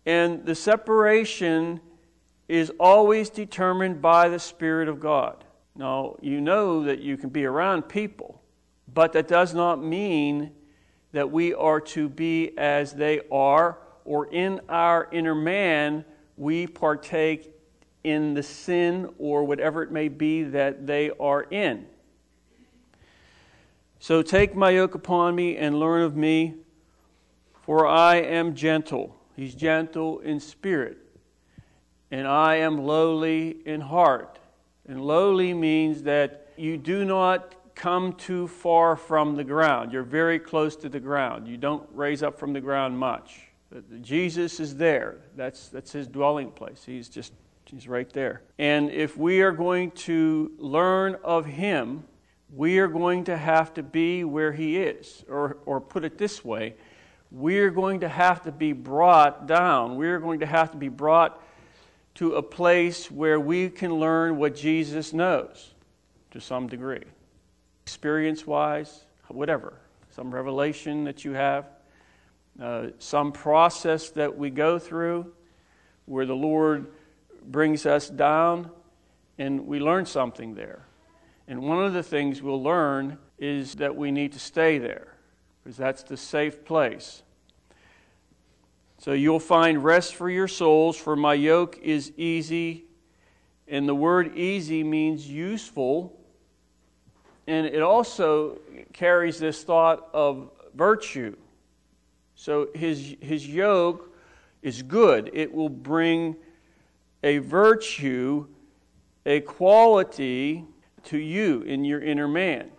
And 0.07 0.45
the 0.45 0.55
separation 0.55 1.81
is 2.49 2.73
always 2.81 3.31
determined 3.31 4.03
by 4.03 4.29
the 4.29 4.39
Spirit 4.39 4.89
of 4.89 5.01
God. 5.01 5.45
Now, 5.75 6.17
you 6.21 6.41
know 6.41 6.85
that 6.85 7.01
you 7.01 7.17
can 7.17 7.31
be 7.31 7.45
around 7.45 7.83
people, 7.83 8.43
but 8.93 9.13
that 9.13 9.29
does 9.29 9.55
not 9.55 9.83
mean 9.83 10.53
that 11.13 11.31
we 11.31 11.55
are 11.55 11.81
to 11.81 12.09
be 12.09 12.57
as 12.59 12.93
they 12.93 13.21
are, 13.31 13.79
or 14.05 14.27
in 14.27 14.61
our 14.69 15.09
inner 15.13 15.35
man, 15.35 16.05
we 16.37 16.67
partake 16.67 17.55
in 18.03 18.35
the 18.35 18.43
sin 18.43 19.09
or 19.19 19.45
whatever 19.45 19.83
it 19.83 19.93
may 19.93 20.09
be 20.09 20.43
that 20.43 20.87
they 20.87 21.11
are 21.21 21.43
in. 21.45 21.87
So 24.03 24.21
take 24.21 24.57
my 24.57 24.71
yoke 24.71 24.97
upon 24.97 25.37
me 25.37 25.57
and 25.57 25.79
learn 25.79 26.03
of 26.03 26.17
me, 26.17 26.57
for 27.61 27.87
I 27.87 28.17
am 28.17 28.57
gentle. 28.57 29.15
He's 29.37 29.55
gentle 29.55 30.19
in 30.19 30.41
spirit. 30.41 30.99
And 32.11 32.27
I 32.27 32.57
am 32.57 32.85
lowly 32.85 33.59
in 33.65 33.81
heart. 33.81 34.41
And 34.89 35.01
lowly 35.01 35.55
means 35.55 36.03
that 36.03 36.49
you 36.57 36.79
do 36.79 37.05
not 37.05 37.55
come 37.77 38.15
too 38.15 38.49
far 38.49 38.97
from 38.97 39.37
the 39.37 39.45
ground. 39.45 39.93
You're 39.93 40.03
very 40.03 40.41
close 40.41 40.75
to 40.79 40.89
the 40.89 40.99
ground. 40.99 41.47
You 41.47 41.57
don't 41.57 41.89
raise 41.93 42.25
up 42.25 42.41
from 42.41 42.53
the 42.53 42.61
ground 42.61 42.99
much. 42.99 43.43
Jesus 44.01 44.59
is 44.59 44.75
there. 44.75 45.19
That's, 45.37 45.69
that's 45.69 45.93
his 45.93 46.09
dwelling 46.09 46.51
place. 46.51 46.83
He's 46.85 47.09
just, 47.09 47.35
he's 47.67 47.87
right 47.87 48.13
there. 48.13 48.43
And 48.59 48.91
if 48.91 49.17
we 49.17 49.43
are 49.43 49.53
going 49.53 49.93
to 49.93 50.51
learn 50.59 51.19
of 51.23 51.47
him, 51.47 52.03
we 52.55 52.79
are 52.79 52.89
going 52.89 53.25
to 53.25 53.37
have 53.37 53.73
to 53.75 53.83
be 53.83 54.25
where 54.25 54.53
He 54.53 54.79
is. 54.79 55.25
Or, 55.29 55.59
or 55.65 55.81
put 55.81 56.05
it 56.05 56.19
this 56.19 56.45
way, 56.45 56.75
we're 57.31 57.71
going 57.71 58.01
to 58.01 58.09
have 58.09 58.43
to 58.43 58.53
be 58.53 58.73
brought 58.73 59.47
down. 59.47 59.97
We're 59.97 60.21
going 60.21 60.41
to 60.41 60.47
have 60.47 60.71
to 60.73 60.77
be 60.77 60.89
brought 60.89 61.43
to 62.17 62.35
a 62.35 62.43
place 62.43 63.11
where 63.11 63.41
we 63.41 63.71
can 63.71 63.95
learn 63.95 64.37
what 64.37 64.55
Jesus 64.55 65.15
knows 65.15 65.73
to 66.31 66.41
some 66.41 66.67
degree. 66.67 67.05
Experience 67.85 68.47
wise, 68.47 69.05
whatever. 69.29 69.79
Some 70.11 70.33
revelation 70.33 71.05
that 71.05 71.25
you 71.25 71.33
have, 71.33 71.71
uh, 72.61 72.89
some 72.99 73.33
process 73.33 74.11
that 74.11 74.37
we 74.37 74.51
go 74.51 74.79
through 74.79 75.33
where 76.05 76.27
the 76.27 76.37
Lord 76.37 76.89
brings 77.47 77.87
us 77.87 78.11
down 78.11 78.71
and 79.39 79.67
we 79.67 79.81
learn 79.81 80.05
something 80.05 80.55
there. 80.55 80.85
And 81.49 81.63
one 81.63 81.85
of 81.85 81.93
the 81.93 82.03
things 82.03 82.41
we'll 82.41 82.63
learn 82.63 83.19
is 83.39 83.75
that 83.77 83.97
we 83.97 84.11
need 84.11 84.33
to 84.33 84.39
stay 84.39 84.79
there 84.79 85.17
because 85.63 85.77
that's 85.77 86.03
the 86.03 86.17
safe 86.17 86.65
place. 86.65 87.23
So 88.99 89.13
you'll 89.13 89.41
find 89.41 89.83
rest 89.83 90.15
for 90.15 90.31
your 90.31 90.47
souls, 90.47 90.97
for 90.97 91.17
my 91.17 91.35
yoke 91.35 91.79
is 91.83 92.13
easy. 92.17 92.85
And 93.67 93.89
the 93.89 93.95
word 93.95 94.37
easy 94.37 94.85
means 94.85 95.29
useful. 95.29 96.17
And 97.47 97.67
it 97.67 97.83
also 97.83 98.59
carries 98.93 99.39
this 99.39 99.65
thought 99.65 100.09
of 100.15 100.51
virtue. 100.75 101.37
So 102.37 102.69
his, 102.75 103.17
his 103.21 103.47
yoke 103.47 104.15
is 104.63 104.83
good, 104.83 105.31
it 105.33 105.53
will 105.53 105.69
bring 105.69 106.37
a 107.25 107.39
virtue, 107.39 108.47
a 109.27 109.41
quality 109.41 110.65
to 111.05 111.19
you 111.19 111.63
in 111.63 111.85
your 111.85 112.01
inner 112.01 112.29
man. 112.29 112.71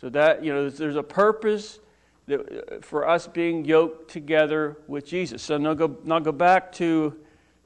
So 0.00 0.08
that, 0.10 0.44
you 0.44 0.52
know, 0.52 0.68
there's 0.68 0.96
a 0.96 1.02
purpose 1.02 1.78
that, 2.26 2.40
uh, 2.40 2.80
for 2.80 3.08
us 3.08 3.26
being 3.26 3.64
yoked 3.64 4.10
together 4.10 4.76
with 4.86 5.06
Jesus. 5.06 5.42
So 5.42 5.56
now 5.56 5.74
go, 5.74 5.98
now 6.04 6.18
go 6.18 6.32
back 6.32 6.72
to 6.72 7.16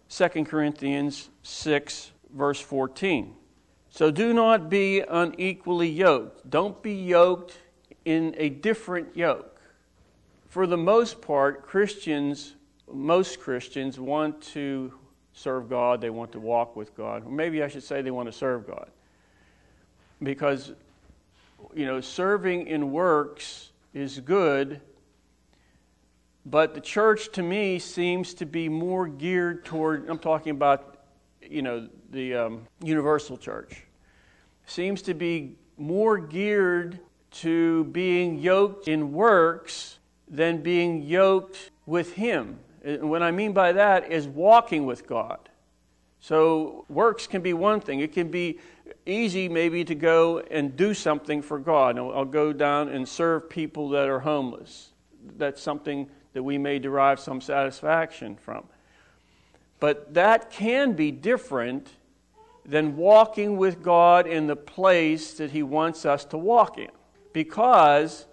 2 0.08 0.28
Corinthians 0.44 1.30
6, 1.42 2.12
verse 2.34 2.60
14. 2.60 3.34
So 3.90 4.10
do 4.10 4.32
not 4.32 4.68
be 4.68 5.00
unequally 5.00 5.88
yoked. 5.88 6.48
Don't 6.48 6.82
be 6.82 6.94
yoked 6.94 7.58
in 8.04 8.34
a 8.38 8.48
different 8.48 9.16
yoke. 9.16 9.60
For 10.48 10.66
the 10.66 10.76
most 10.76 11.20
part, 11.20 11.66
Christians, 11.66 12.54
most 12.90 13.40
Christians 13.40 13.98
want 13.98 14.40
to 14.52 14.92
serve 15.32 15.68
God, 15.68 16.00
they 16.00 16.10
want 16.10 16.32
to 16.32 16.40
walk 16.40 16.74
with 16.74 16.96
God. 16.96 17.24
Or 17.24 17.30
maybe 17.30 17.62
I 17.62 17.68
should 17.68 17.82
say 17.82 18.02
they 18.02 18.10
want 18.10 18.28
to 18.28 18.32
serve 18.32 18.66
God 18.66 18.90
because 20.22 20.72
you 21.74 21.86
know 21.86 22.00
serving 22.00 22.66
in 22.66 22.92
works 22.92 23.70
is 23.94 24.20
good 24.20 24.80
but 26.46 26.74
the 26.74 26.80
church 26.80 27.30
to 27.32 27.42
me 27.42 27.78
seems 27.78 28.34
to 28.34 28.46
be 28.46 28.68
more 28.68 29.06
geared 29.06 29.64
toward 29.64 30.08
i'm 30.08 30.18
talking 30.18 30.50
about 30.50 30.98
you 31.42 31.62
know 31.62 31.88
the 32.10 32.34
um, 32.34 32.66
universal 32.82 33.36
church 33.36 33.84
seems 34.66 35.02
to 35.02 35.14
be 35.14 35.56
more 35.76 36.18
geared 36.18 36.98
to 37.30 37.84
being 37.84 38.38
yoked 38.38 38.88
in 38.88 39.12
works 39.12 39.98
than 40.28 40.62
being 40.62 41.02
yoked 41.02 41.70
with 41.86 42.12
him. 42.14 42.58
And 42.84 43.10
what 43.10 43.22
i 43.22 43.30
mean 43.30 43.52
by 43.52 43.72
that 43.72 44.10
is 44.10 44.26
walking 44.26 44.86
with 44.86 45.06
god 45.06 45.47
so 46.20 46.84
works 46.88 47.26
can 47.26 47.42
be 47.42 47.52
one 47.52 47.80
thing 47.80 48.00
it 48.00 48.12
can 48.12 48.30
be 48.30 48.58
easy 49.06 49.48
maybe 49.48 49.84
to 49.84 49.94
go 49.94 50.40
and 50.50 50.76
do 50.76 50.94
something 50.94 51.42
for 51.42 51.58
God. 51.58 51.98
I'll, 51.98 52.24
go 52.24 52.52
down 52.52 52.88
and 52.88 53.08
serve 53.08 53.48
people 53.48 53.88
that 53.90 54.08
are 54.08 54.20
homeless. 54.20 54.90
That's 55.36 55.62
something 55.62 56.08
that 56.34 56.42
we 56.42 56.58
may 56.58 56.78
derive 56.78 57.18
some 57.18 57.40
satisfaction 57.40 58.36
from. 58.36 58.64
But 59.80 60.14
that 60.14 60.50
can 60.50 60.92
be 60.92 61.10
different 61.10 61.88
than 62.64 62.96
walking 62.96 63.56
with 63.56 63.82
God 63.82 64.26
in 64.26 64.46
the 64.46 64.56
place 64.56 65.34
that 65.34 65.52
He 65.52 65.62
wants 65.62 66.04
us 66.04 66.24
to 66.26 66.38
walk 66.38 66.78
in. 66.78 66.90
Because 67.32 68.26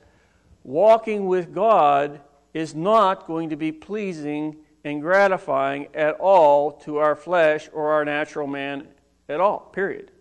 walking 0.63 1.27
with 1.27 1.53
God 1.53 2.19
is 2.53 2.75
not 2.75 3.27
going 3.27 3.49
to 3.49 3.55
be 3.55 3.71
pleasing 3.71 4.57
and 4.85 5.01
gratifying 5.01 5.87
at 5.95 6.13
all 6.19 6.71
to 6.71 6.97
our 6.97 7.15
flesh 7.15 7.67
or 7.73 7.91
our 7.91 8.05
natural 8.05 8.45
man 8.45 8.87
at 9.27 9.41
all, 9.41 9.59
period. 9.59 10.11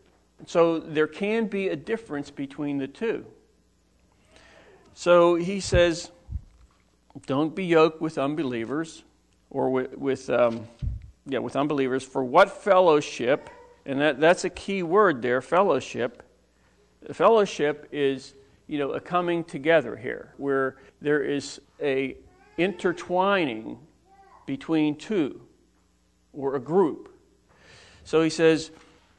So 0.46 0.80
there 0.80 1.06
can 1.06 1.46
be 1.46 1.68
a 1.68 1.76
difference 1.76 2.30
between 2.30 2.78
the 2.78 2.88
two. 2.88 3.26
So 4.94 5.34
he 5.34 5.60
says, 5.60 6.10
don't 7.26 7.54
be 7.54 7.66
yoked 7.66 8.00
with 8.00 8.16
unbelievers 8.16 9.04
or 9.50 9.68
with, 9.68 9.98
with 9.98 10.30
um, 10.30 10.66
yeah, 11.26 11.40
with 11.40 11.56
unbelievers. 11.56 12.02
For 12.02 12.24
what 12.24 12.50
fellowship, 12.50 13.50
and 13.84 14.00
that, 14.00 14.18
that's 14.18 14.44
a 14.44 14.50
key 14.50 14.82
word 14.82 15.20
there, 15.20 15.42
fellowship. 15.42 16.22
Fellowship 17.12 17.86
is, 17.92 18.34
you 18.66 18.78
know, 18.78 18.92
a 18.92 19.00
coming 19.00 19.44
together 19.44 19.94
here, 19.94 20.32
where 20.38 20.76
there 21.02 21.22
is 21.22 21.60
a 21.82 22.16
intertwining 22.56 23.78
between 24.46 24.96
two 24.96 25.40
or 26.32 26.56
a 26.56 26.60
group. 26.60 27.10
So 28.04 28.22
he 28.22 28.30
says, 28.30 28.70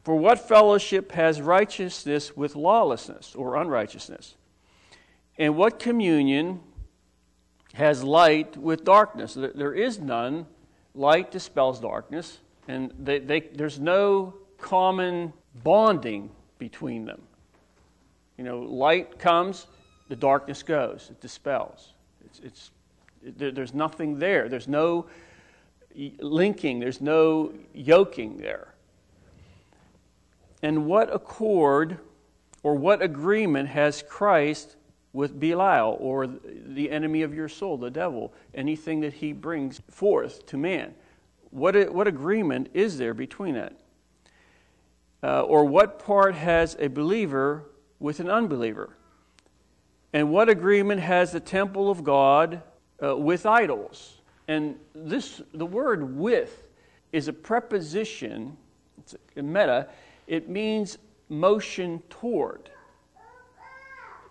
for 0.04 0.16
what 0.16 0.48
fellowship 0.48 1.12
has 1.14 1.42
righteousness 1.42 2.38
with 2.38 2.56
lawlessness 2.56 3.34
or 3.34 3.56
unrighteousness? 3.56 4.36
And 5.38 5.58
what 5.58 5.80
communion 5.80 6.60
has 7.74 8.04
light 8.04 8.56
with 8.56 8.86
darkness? 8.86 9.34
There 9.34 9.74
is 9.74 10.00
none 10.00 10.46
light 10.94 11.32
dispels 11.32 11.80
darkness, 11.80 12.40
and 12.68 12.94
they, 13.00 13.20
they, 13.20 13.40
there's 13.42 13.80
no 13.80 14.36
common 14.58 15.34
bonding 15.64 16.30
between 16.58 17.06
them. 17.06 17.22
You 18.38 18.44
know, 18.44 18.60
light 18.60 19.20
comes, 19.20 19.68
the 20.08 20.16
darkness 20.16 20.64
goes, 20.64 21.08
it 21.10 21.20
dispels. 21.20 21.94
It's, 22.26 22.40
it's, 22.40 22.72
there's 23.26 23.74
nothing 23.74 24.20
there. 24.20 24.48
There's 24.50 24.68
no 24.68 25.08
linking, 26.20 26.80
there's 26.80 27.02
no 27.02 27.54
yoking 27.74 28.38
there. 28.38 28.74
And 30.62 30.86
what 30.86 31.14
accord 31.14 32.00
or 32.64 32.76
what 32.76 33.02
agreement 33.02 33.70
has 33.70 34.04
Christ 34.08 34.76
with 35.14 35.40
Belial 35.40 35.98
or 36.00 36.28
the 36.28 36.92
enemy 36.92 37.22
of 37.22 37.34
your 37.34 37.48
soul, 37.48 37.78
the 37.78 37.92
devil, 37.92 38.34
anything 38.54 39.00
that 39.02 39.14
he 39.14 39.32
brings 39.32 39.82
forth 39.90 40.46
to 40.48 40.58
man? 40.58 40.94
What, 41.52 41.94
what 41.94 42.08
agreement 42.08 42.70
is 42.74 42.98
there 42.98 43.14
between 43.14 43.56
that? 43.56 43.74
Uh, 45.24 45.42
or 45.42 45.66
what 45.66 46.00
part 46.00 46.36
has 46.36 46.76
a 46.80 46.88
believer 46.88 47.64
with 48.00 48.20
an 48.20 48.30
unbeliever? 48.30 48.98
And 50.12 50.32
what 50.32 50.50
agreement 50.50 51.02
has 51.02 51.32
the 51.32 51.40
temple 51.40 51.90
of 51.90 52.04
God 52.04 52.62
uh, 53.02 53.16
with 53.16 53.46
idols? 53.46 54.22
And 54.48 54.76
this, 54.94 55.42
the 55.54 55.66
word 55.66 56.18
with, 56.18 56.68
is 57.12 57.28
a 57.28 57.34
preposition, 57.34 58.58
it's 58.98 59.16
a 59.36 59.42
meta, 59.42 59.88
it 60.28 60.50
means 60.50 60.98
motion 61.30 62.02
toward. 62.10 62.70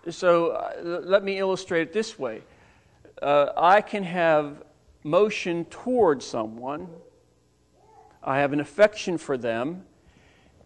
So 0.09 0.51
uh, 0.51 1.01
let 1.03 1.23
me 1.23 1.39
illustrate 1.39 1.81
it 1.81 1.93
this 1.93 2.19
way 2.19 2.43
uh, 3.21 3.47
I 3.57 3.81
can 3.81 4.03
have 4.03 4.63
motion 5.03 5.65
toward 5.65 6.21
someone, 6.21 6.87
I 8.23 8.39
have 8.39 8.53
an 8.53 8.59
affection 8.59 9.17
for 9.17 9.37
them, 9.37 9.85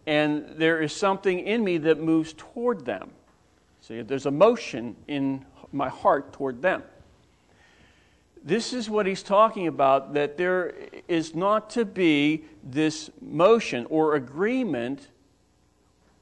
and 0.06 0.46
there 0.56 0.82
is 0.82 0.92
something 0.92 1.40
in 1.40 1.62
me 1.62 1.78
that 1.78 2.00
moves 2.00 2.34
toward 2.36 2.84
them. 2.84 3.10
See, 3.82 4.02
there's 4.02 4.26
a 4.26 4.30
motion 4.30 4.96
in 5.08 5.44
my 5.72 5.88
heart 5.88 6.32
toward 6.32 6.62
them. 6.62 6.82
This 8.42 8.72
is 8.72 8.88
what 8.88 9.06
he's 9.06 9.22
talking 9.22 9.66
about 9.66 10.14
that 10.14 10.36
there 10.36 10.74
is 11.08 11.34
not 11.34 11.70
to 11.70 11.84
be 11.84 12.44
this 12.62 13.10
motion 13.20 13.86
or 13.90 14.14
agreement 14.14 15.08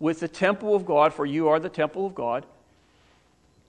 with 0.01 0.21
the 0.21 0.29
temple 0.29 0.75
of 0.75 0.85
God, 0.85 1.13
for 1.13 1.27
you 1.27 1.49
are 1.49 1.61
the 1.61 1.69
temple 1.69 2.07
of 2.07 2.15
God, 2.15 2.47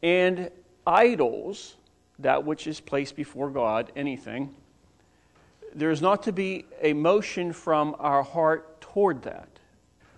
and 0.01 0.49
idols, 0.85 1.75
that 2.17 2.43
which 2.43 2.67
is 2.67 2.79
placed 2.79 3.15
before 3.15 3.49
God, 3.49 3.91
anything. 3.95 4.53
There 5.73 5.91
is 5.91 6.01
not 6.01 6.23
to 6.23 6.31
be 6.31 6.65
a 6.81 6.93
motion 6.93 7.53
from 7.53 7.95
our 7.99 8.23
heart 8.23 8.81
toward 8.81 9.23
that. 9.23 9.47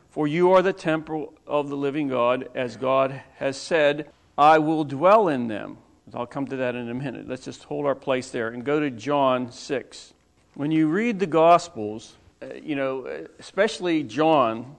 For 0.09 0.27
you 0.27 0.51
are 0.51 0.61
the 0.61 0.73
temple 0.73 1.33
of 1.47 1.69
the 1.69 1.77
living 1.77 2.07
God, 2.07 2.49
as 2.55 2.75
God 2.75 3.21
has 3.37 3.57
said, 3.57 4.09
I 4.37 4.59
will 4.59 4.83
dwell 4.83 5.27
in 5.27 5.47
them. 5.47 5.77
I'll 6.13 6.25
come 6.25 6.45
to 6.47 6.57
that 6.57 6.75
in 6.75 6.89
a 6.89 6.93
minute. 6.93 7.27
Let's 7.27 7.45
just 7.45 7.63
hold 7.63 7.85
our 7.85 7.95
place 7.95 8.31
there 8.31 8.49
and 8.49 8.63
go 8.63 8.79
to 8.79 8.89
John 8.89 9.51
6. 9.51 10.13
When 10.55 10.69
you 10.71 10.87
read 10.87 11.19
the 11.19 11.27
Gospels, 11.27 12.15
uh, 12.41 12.47
you 12.61 12.75
know, 12.75 13.27
especially 13.39 14.03
John, 14.03 14.75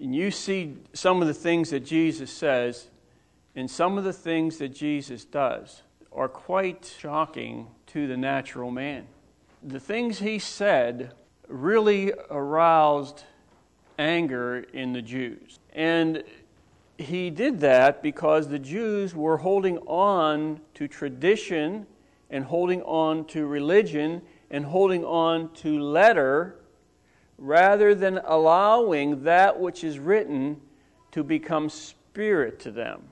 and 0.00 0.14
you 0.14 0.30
see 0.30 0.76
some 0.92 1.20
of 1.20 1.28
the 1.28 1.34
things 1.34 1.70
that 1.70 1.80
Jesus 1.80 2.32
says 2.32 2.88
and 3.54 3.70
some 3.70 3.98
of 3.98 4.04
the 4.04 4.12
things 4.12 4.58
that 4.58 4.70
Jesus 4.70 5.24
does 5.24 5.82
are 6.12 6.28
quite 6.28 6.92
shocking 6.98 7.66
to 7.88 8.06
the 8.06 8.16
natural 8.16 8.70
man. 8.70 9.06
The 9.62 9.80
things 9.80 10.18
he 10.18 10.38
said 10.38 11.12
really 11.48 12.12
aroused 12.30 13.24
anger 13.98 14.64
in 14.72 14.92
the 14.92 15.02
Jews. 15.02 15.58
And 15.72 16.24
he 16.98 17.30
did 17.30 17.60
that 17.60 18.02
because 18.02 18.48
the 18.48 18.58
Jews 18.58 19.14
were 19.14 19.38
holding 19.38 19.78
on 19.78 20.60
to 20.74 20.86
tradition 20.86 21.86
and 22.30 22.44
holding 22.44 22.82
on 22.82 23.24
to 23.26 23.46
religion 23.46 24.22
and 24.50 24.64
holding 24.64 25.04
on 25.04 25.52
to 25.54 25.78
letter 25.80 26.56
rather 27.36 27.94
than 27.94 28.20
allowing 28.24 29.24
that 29.24 29.58
which 29.58 29.82
is 29.82 29.98
written 29.98 30.60
to 31.10 31.24
become 31.24 31.68
spirit 31.68 32.60
to 32.60 32.70
them, 32.70 33.02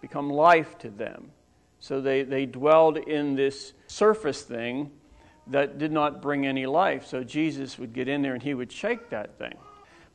become 0.00 0.30
life 0.30 0.78
to 0.78 0.90
them. 0.90 1.30
So 1.80 2.00
they, 2.00 2.22
they 2.22 2.46
dwelled 2.46 2.96
in 2.96 3.34
this 3.34 3.72
surface 3.88 4.42
thing 4.42 4.90
that 5.48 5.76
did 5.78 5.92
not 5.92 6.22
bring 6.22 6.46
any 6.46 6.66
life. 6.66 7.06
So 7.06 7.24
Jesus 7.24 7.78
would 7.78 7.92
get 7.92 8.08
in 8.08 8.22
there 8.22 8.32
and 8.32 8.42
he 8.42 8.54
would 8.54 8.72
shake 8.72 9.10
that 9.10 9.38
thing. 9.38 9.54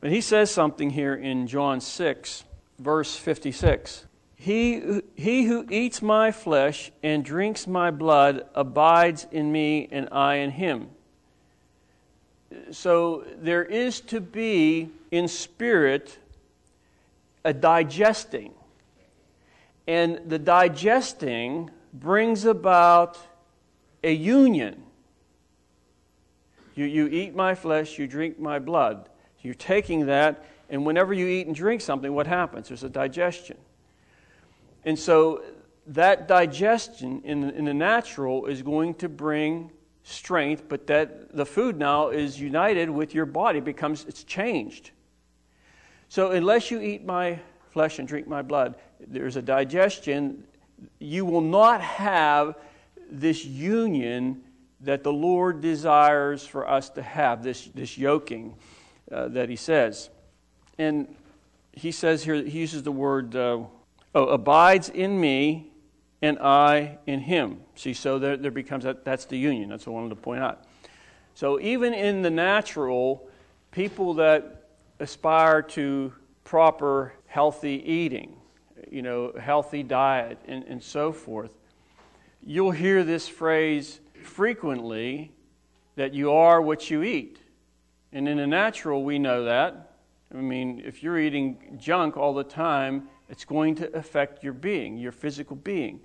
But 0.00 0.10
he 0.10 0.22
says 0.22 0.50
something 0.50 0.90
here 0.90 1.14
in 1.14 1.46
John 1.46 1.80
6 1.80 2.44
verse 2.80 3.14
56. 3.14 4.06
He, 4.34 5.02
he 5.14 5.44
who 5.44 5.66
eats 5.70 6.00
my 6.00 6.32
flesh 6.32 6.90
and 7.02 7.22
drinks 7.22 7.66
my 7.66 7.90
blood 7.90 8.46
abides 8.54 9.26
in 9.30 9.52
me, 9.52 9.86
and 9.92 10.08
I 10.10 10.36
in 10.36 10.50
him. 10.50 10.88
So 12.72 13.24
there 13.38 13.62
is 13.62 14.00
to 14.02 14.20
be 14.20 14.88
in 15.10 15.28
spirit 15.28 16.18
a 17.44 17.52
digesting. 17.52 18.54
And 19.86 20.20
the 20.26 20.38
digesting 20.38 21.70
brings 21.92 22.44
about 22.44 23.18
a 24.02 24.12
union. 24.12 24.82
You, 26.74 26.86
you 26.86 27.08
eat 27.08 27.34
my 27.34 27.54
flesh, 27.54 27.98
you 27.98 28.06
drink 28.06 28.38
my 28.38 28.58
blood. 28.58 29.08
You're 29.42 29.54
taking 29.54 30.06
that 30.06 30.44
and 30.70 30.86
whenever 30.86 31.12
you 31.12 31.26
eat 31.26 31.46
and 31.46 31.54
drink 31.54 31.80
something, 31.80 32.12
what 32.14 32.26
happens? 32.26 32.68
There's 32.68 32.84
a 32.84 32.88
digestion. 32.88 33.56
And 34.84 34.98
so 34.98 35.42
that 35.88 36.28
digestion 36.28 37.22
in 37.24 37.40
the, 37.40 37.54
in 37.54 37.64
the 37.64 37.74
natural 37.74 38.46
is 38.46 38.62
going 38.62 38.94
to 38.94 39.08
bring 39.08 39.72
strength, 40.04 40.64
but 40.68 40.86
that 40.86 41.36
the 41.36 41.44
food 41.44 41.76
now 41.76 42.08
is 42.08 42.40
united 42.40 42.88
with 42.88 43.14
your 43.14 43.26
body, 43.26 43.60
becomes 43.60 44.04
it's 44.06 44.24
changed. 44.24 44.92
So 46.08 46.30
unless 46.30 46.70
you 46.70 46.80
eat 46.80 47.04
my 47.04 47.40
flesh 47.70 47.98
and 47.98 48.08
drink 48.08 48.26
my 48.26 48.42
blood, 48.42 48.76
there's 49.06 49.36
a 49.36 49.42
digestion. 49.42 50.44
You 50.98 51.24
will 51.24 51.40
not 51.40 51.80
have 51.80 52.56
this 53.10 53.44
union 53.44 54.42
that 54.80 55.02
the 55.02 55.12
Lord 55.12 55.60
desires 55.60 56.46
for 56.46 56.68
us 56.68 56.88
to 56.90 57.02
have, 57.02 57.42
this, 57.42 57.66
this 57.74 57.98
yoking 57.98 58.54
uh, 59.12 59.28
that 59.28 59.48
He 59.48 59.56
says 59.56 60.10
and 60.80 61.14
he 61.72 61.92
says 61.92 62.24
here, 62.24 62.36
he 62.36 62.58
uses 62.58 62.82
the 62.82 62.90
word, 62.90 63.36
uh, 63.36 63.58
oh, 64.14 64.26
abides 64.26 64.88
in 64.88 65.20
me 65.20 65.70
and 66.22 66.38
I 66.38 66.98
in 67.06 67.20
him. 67.20 67.60
See, 67.74 67.92
so 67.92 68.18
there, 68.18 68.38
there 68.38 68.50
becomes 68.50 68.84
that, 68.84 69.04
that's 69.04 69.26
the 69.26 69.36
union. 69.36 69.68
That's 69.68 69.86
what 69.86 69.92
I 69.92 69.96
wanted 69.96 70.08
to 70.10 70.16
point 70.16 70.40
out. 70.40 70.64
So 71.34 71.60
even 71.60 71.92
in 71.92 72.22
the 72.22 72.30
natural, 72.30 73.28
people 73.72 74.14
that 74.14 74.68
aspire 75.00 75.60
to 75.62 76.14
proper 76.44 77.12
healthy 77.26 77.82
eating, 77.84 78.36
you 78.90 79.02
know, 79.02 79.32
healthy 79.38 79.82
diet, 79.82 80.38
and, 80.48 80.64
and 80.64 80.82
so 80.82 81.12
forth, 81.12 81.52
you'll 82.42 82.70
hear 82.70 83.04
this 83.04 83.28
phrase 83.28 84.00
frequently 84.22 85.30
that 85.96 86.14
you 86.14 86.32
are 86.32 86.62
what 86.62 86.90
you 86.90 87.02
eat. 87.02 87.38
And 88.14 88.26
in 88.26 88.38
the 88.38 88.46
natural, 88.46 89.04
we 89.04 89.18
know 89.18 89.44
that. 89.44 89.89
I 90.32 90.38
mean, 90.38 90.82
if 90.84 91.02
you're 91.02 91.18
eating 91.18 91.76
junk 91.78 92.16
all 92.16 92.34
the 92.34 92.44
time, 92.44 93.08
it's 93.28 93.44
going 93.44 93.74
to 93.76 93.96
affect 93.96 94.44
your 94.44 94.52
being, 94.52 94.96
your 94.96 95.12
physical 95.12 95.56
being. 95.56 96.00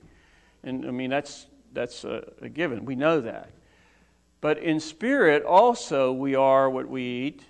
And 0.63 0.85
I 0.85 0.91
mean, 0.91 1.09
that's, 1.11 1.47
that's 1.73 2.03
a, 2.03 2.23
a 2.41 2.49
given. 2.49 2.85
We 2.85 2.95
know 2.95 3.21
that. 3.21 3.51
But 4.41 4.57
in 4.57 4.79
spirit, 4.79 5.43
also, 5.43 6.11
we 6.11 6.35
are 6.35 6.69
what 6.69 6.87
we 6.87 7.03
eat. 7.03 7.43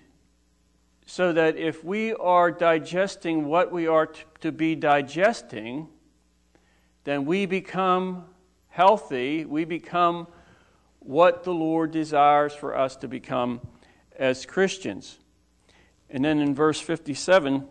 So 1.06 1.34
that 1.34 1.56
if 1.56 1.84
we 1.84 2.14
are 2.14 2.52
digesting 2.52 3.46
what 3.46 3.72
we 3.72 3.88
are 3.88 4.08
t- 4.08 4.24
to 4.42 4.52
be 4.52 4.76
digesting, 4.76 5.88
then 7.04 7.26
we 7.26 7.46
become 7.46 8.26
healthy. 8.70 9.46
We 9.46 9.66
become 9.66 10.28
what 11.00 11.44
the 11.44 11.54
Lord 11.54 11.92
desires 11.92 12.54
for 12.54 12.76
us 12.76 12.96
to 12.98 13.08
become 13.08 13.62
as 14.18 14.46
Christians. 14.46 15.20
And 16.10 16.24
then 16.24 16.40
in 16.40 16.54
verse 16.54 16.80
57, 16.80 17.68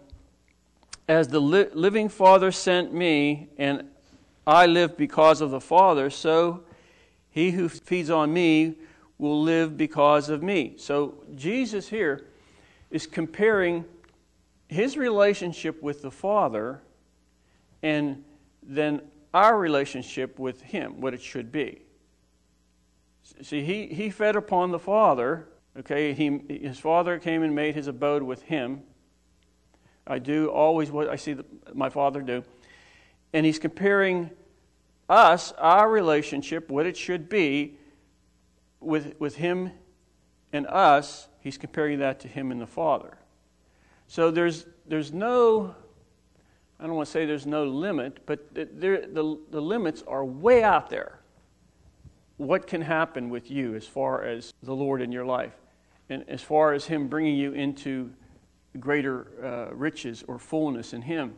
as 1.08 1.28
the 1.28 1.40
li- 1.40 1.68
living 1.72 2.08
Father 2.08 2.50
sent 2.50 2.92
me, 2.92 3.48
and 3.58 3.88
I 4.46 4.66
live 4.66 4.96
because 4.96 5.40
of 5.40 5.50
the 5.50 5.60
Father, 5.60 6.10
so 6.10 6.64
he 7.30 7.50
who 7.52 7.68
feeds 7.68 8.10
on 8.10 8.32
me 8.32 8.76
will 9.18 9.42
live 9.42 9.76
because 9.76 10.28
of 10.28 10.42
me. 10.42 10.74
So 10.76 11.14
Jesus 11.34 11.88
here 11.88 12.26
is 12.90 13.06
comparing 13.06 13.84
his 14.68 14.96
relationship 14.96 15.82
with 15.82 16.02
the 16.02 16.10
Father 16.10 16.80
and 17.82 18.24
then 18.62 19.00
our 19.32 19.58
relationship 19.58 20.38
with 20.38 20.62
him, 20.62 21.00
what 21.00 21.12
it 21.12 21.20
should 21.20 21.52
be. 21.52 21.82
See, 23.42 23.62
he, 23.62 23.86
he 23.86 24.10
fed 24.10 24.36
upon 24.36 24.70
the 24.70 24.78
Father. 24.78 25.48
Okay, 25.76 26.12
he, 26.12 26.40
his 26.48 26.78
Father 26.78 27.18
came 27.18 27.42
and 27.42 27.54
made 27.54 27.74
his 27.74 27.88
abode 27.88 28.22
with 28.22 28.42
him. 28.42 28.82
I 30.06 30.18
do 30.18 30.48
always 30.48 30.90
what 30.90 31.08
I 31.08 31.16
see 31.16 31.32
the, 31.32 31.44
my 31.72 31.88
Father 31.88 32.22
do. 32.22 32.44
And 33.32 33.44
he's 33.44 33.58
comparing 33.58 34.30
us, 35.08 35.52
our 35.58 35.90
relationship, 35.90 36.70
what 36.70 36.86
it 36.86 36.96
should 36.96 37.28
be, 37.28 37.76
with, 38.80 39.14
with 39.18 39.36
him 39.36 39.72
and 40.52 40.66
us. 40.68 41.28
He's 41.40 41.58
comparing 41.58 41.98
that 41.98 42.20
to 42.20 42.28
him 42.28 42.52
and 42.52 42.60
the 42.60 42.66
Father. 42.66 43.18
So 44.06 44.30
there's, 44.30 44.66
there's 44.86 45.12
no, 45.12 45.74
I 46.78 46.86
don't 46.86 46.94
want 46.94 47.06
to 47.06 47.12
say 47.12 47.26
there's 47.26 47.46
no 47.46 47.64
limit, 47.64 48.20
but 48.26 48.46
there, 48.52 49.06
the, 49.06 49.38
the 49.50 49.60
limits 49.60 50.04
are 50.06 50.24
way 50.24 50.62
out 50.62 50.88
there. 50.90 51.18
What 52.36 52.66
can 52.66 52.82
happen 52.82 53.30
with 53.30 53.50
you 53.50 53.74
as 53.74 53.86
far 53.86 54.22
as 54.22 54.52
the 54.62 54.74
Lord 54.74 55.00
in 55.02 55.10
your 55.10 55.24
life? 55.24 55.54
And 56.08 56.24
as 56.28 56.42
far 56.42 56.72
as 56.72 56.86
Him 56.86 57.08
bringing 57.08 57.36
you 57.36 57.52
into 57.52 58.12
greater 58.78 59.26
uh, 59.42 59.74
riches 59.74 60.24
or 60.26 60.38
fullness 60.38 60.92
in 60.92 61.02
Him. 61.02 61.34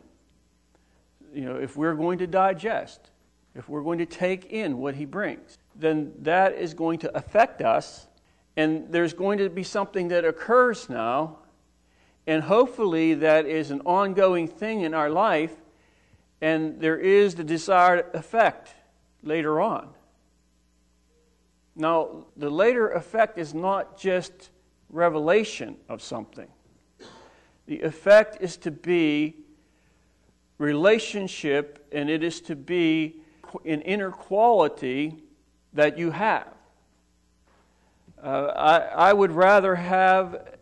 You 1.33 1.45
know, 1.45 1.55
if 1.55 1.77
we're 1.77 1.95
going 1.95 2.17
to 2.19 2.27
digest, 2.27 3.11
if 3.55 3.69
we're 3.69 3.83
going 3.83 3.99
to 3.99 4.05
take 4.05 4.45
in 4.45 4.77
what 4.79 4.95
He 4.95 5.05
brings, 5.05 5.57
then 5.75 6.13
that 6.19 6.55
is 6.55 6.73
going 6.73 6.99
to 6.99 7.17
affect 7.17 7.61
us. 7.61 8.07
And 8.55 8.91
there's 8.91 9.13
going 9.13 9.37
to 9.37 9.49
be 9.49 9.63
something 9.63 10.07
that 10.07 10.25
occurs 10.25 10.89
now 10.89 11.37
and 12.27 12.43
hopefully, 12.43 13.13
that 13.15 13.45
is 13.45 13.71
an 13.71 13.79
ongoing 13.85 14.49
thing 14.49 14.81
in 14.81 14.93
our 14.93 15.09
life, 15.09 15.55
and 16.41 16.81
there 16.81 16.97
is 16.97 17.35
the 17.35 17.43
desired 17.43 18.05
effect 18.13 18.75
later 19.23 19.61
on. 19.61 19.87
Now, 21.73 22.25
the 22.35 22.49
later 22.49 22.89
effect 22.89 23.37
is 23.37 23.53
not 23.53 23.97
just 23.97 24.49
revelation 24.89 25.77
of 25.89 26.01
something, 26.01 26.47
the 27.65 27.81
effect 27.81 28.37
is 28.41 28.57
to 28.57 28.71
be 28.71 29.35
relationship, 30.57 31.87
and 31.91 32.09
it 32.09 32.23
is 32.23 32.41
to 32.41 32.55
be 32.55 33.17
an 33.65 33.81
inner 33.81 34.11
quality 34.11 35.15
that 35.73 35.97
you 35.97 36.11
have. 36.11 36.53
Uh, 38.21 38.51
I, 38.55 39.09
I 39.09 39.13
would 39.13 39.31
rather 39.31 39.75
have 39.75 40.55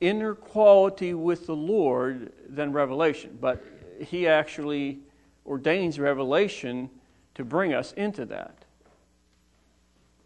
inner 0.00 0.34
quality 0.34 1.14
with 1.14 1.46
the 1.46 1.56
Lord 1.56 2.32
than 2.48 2.72
revelation, 2.72 3.36
but 3.40 3.62
He 4.00 4.28
actually 4.28 5.00
ordains 5.44 5.98
revelation 5.98 6.88
to 7.34 7.44
bring 7.44 7.74
us 7.74 7.92
into 7.92 8.24
that. 8.26 8.64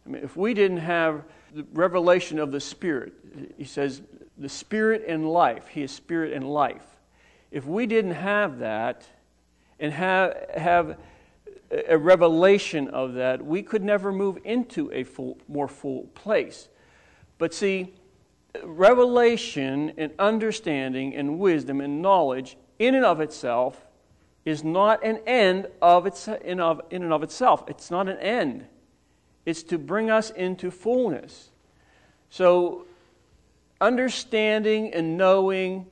I 0.06 0.10
mean, 0.10 0.22
if 0.22 0.36
we 0.36 0.52
didn't 0.52 0.78
have 0.78 1.24
the 1.54 1.64
revelation 1.72 2.38
of 2.38 2.50
the 2.50 2.60
Spirit, 2.60 3.12
He 3.56 3.64
says, 3.64 4.02
the 4.36 4.48
Spirit 4.48 5.04
and 5.06 5.30
life, 5.30 5.68
He 5.68 5.82
is 5.82 5.92
Spirit 5.92 6.32
and 6.32 6.48
life. 6.48 6.84
If 7.50 7.64
we 7.64 7.86
didn't 7.86 8.12
have 8.12 8.58
that 8.58 9.06
and 9.78 9.92
have, 9.92 10.50
have 10.56 10.98
a 11.88 11.96
revelation 11.96 12.88
of 12.88 13.14
that, 13.14 13.44
we 13.44 13.62
could 13.62 13.84
never 13.84 14.12
move 14.12 14.38
into 14.44 14.90
a 14.92 15.04
full, 15.04 15.38
more 15.48 15.68
full 15.68 16.08
place. 16.14 16.68
But 17.38 17.54
see, 17.54 17.94
revelation 18.62 19.92
and 19.96 20.12
understanding 20.18 21.14
and 21.14 21.38
wisdom 21.38 21.80
and 21.80 22.02
knowledge 22.02 22.56
in 22.78 22.94
and 22.94 23.04
of 23.04 23.20
itself 23.20 23.86
is 24.44 24.62
not 24.62 25.04
an 25.04 25.20
end 25.26 25.68
of 25.80 26.06
its, 26.06 26.28
in, 26.28 26.60
of, 26.60 26.80
in 26.90 27.02
and 27.02 27.12
of 27.12 27.22
itself. 27.22 27.64
It's 27.68 27.90
not 27.90 28.08
an 28.08 28.18
end. 28.18 28.66
It's 29.44 29.62
to 29.64 29.78
bring 29.78 30.10
us 30.10 30.30
into 30.30 30.70
fullness. 30.70 31.50
So, 32.30 32.86
understanding 33.80 34.92
and 34.92 35.16
knowing 35.16 35.86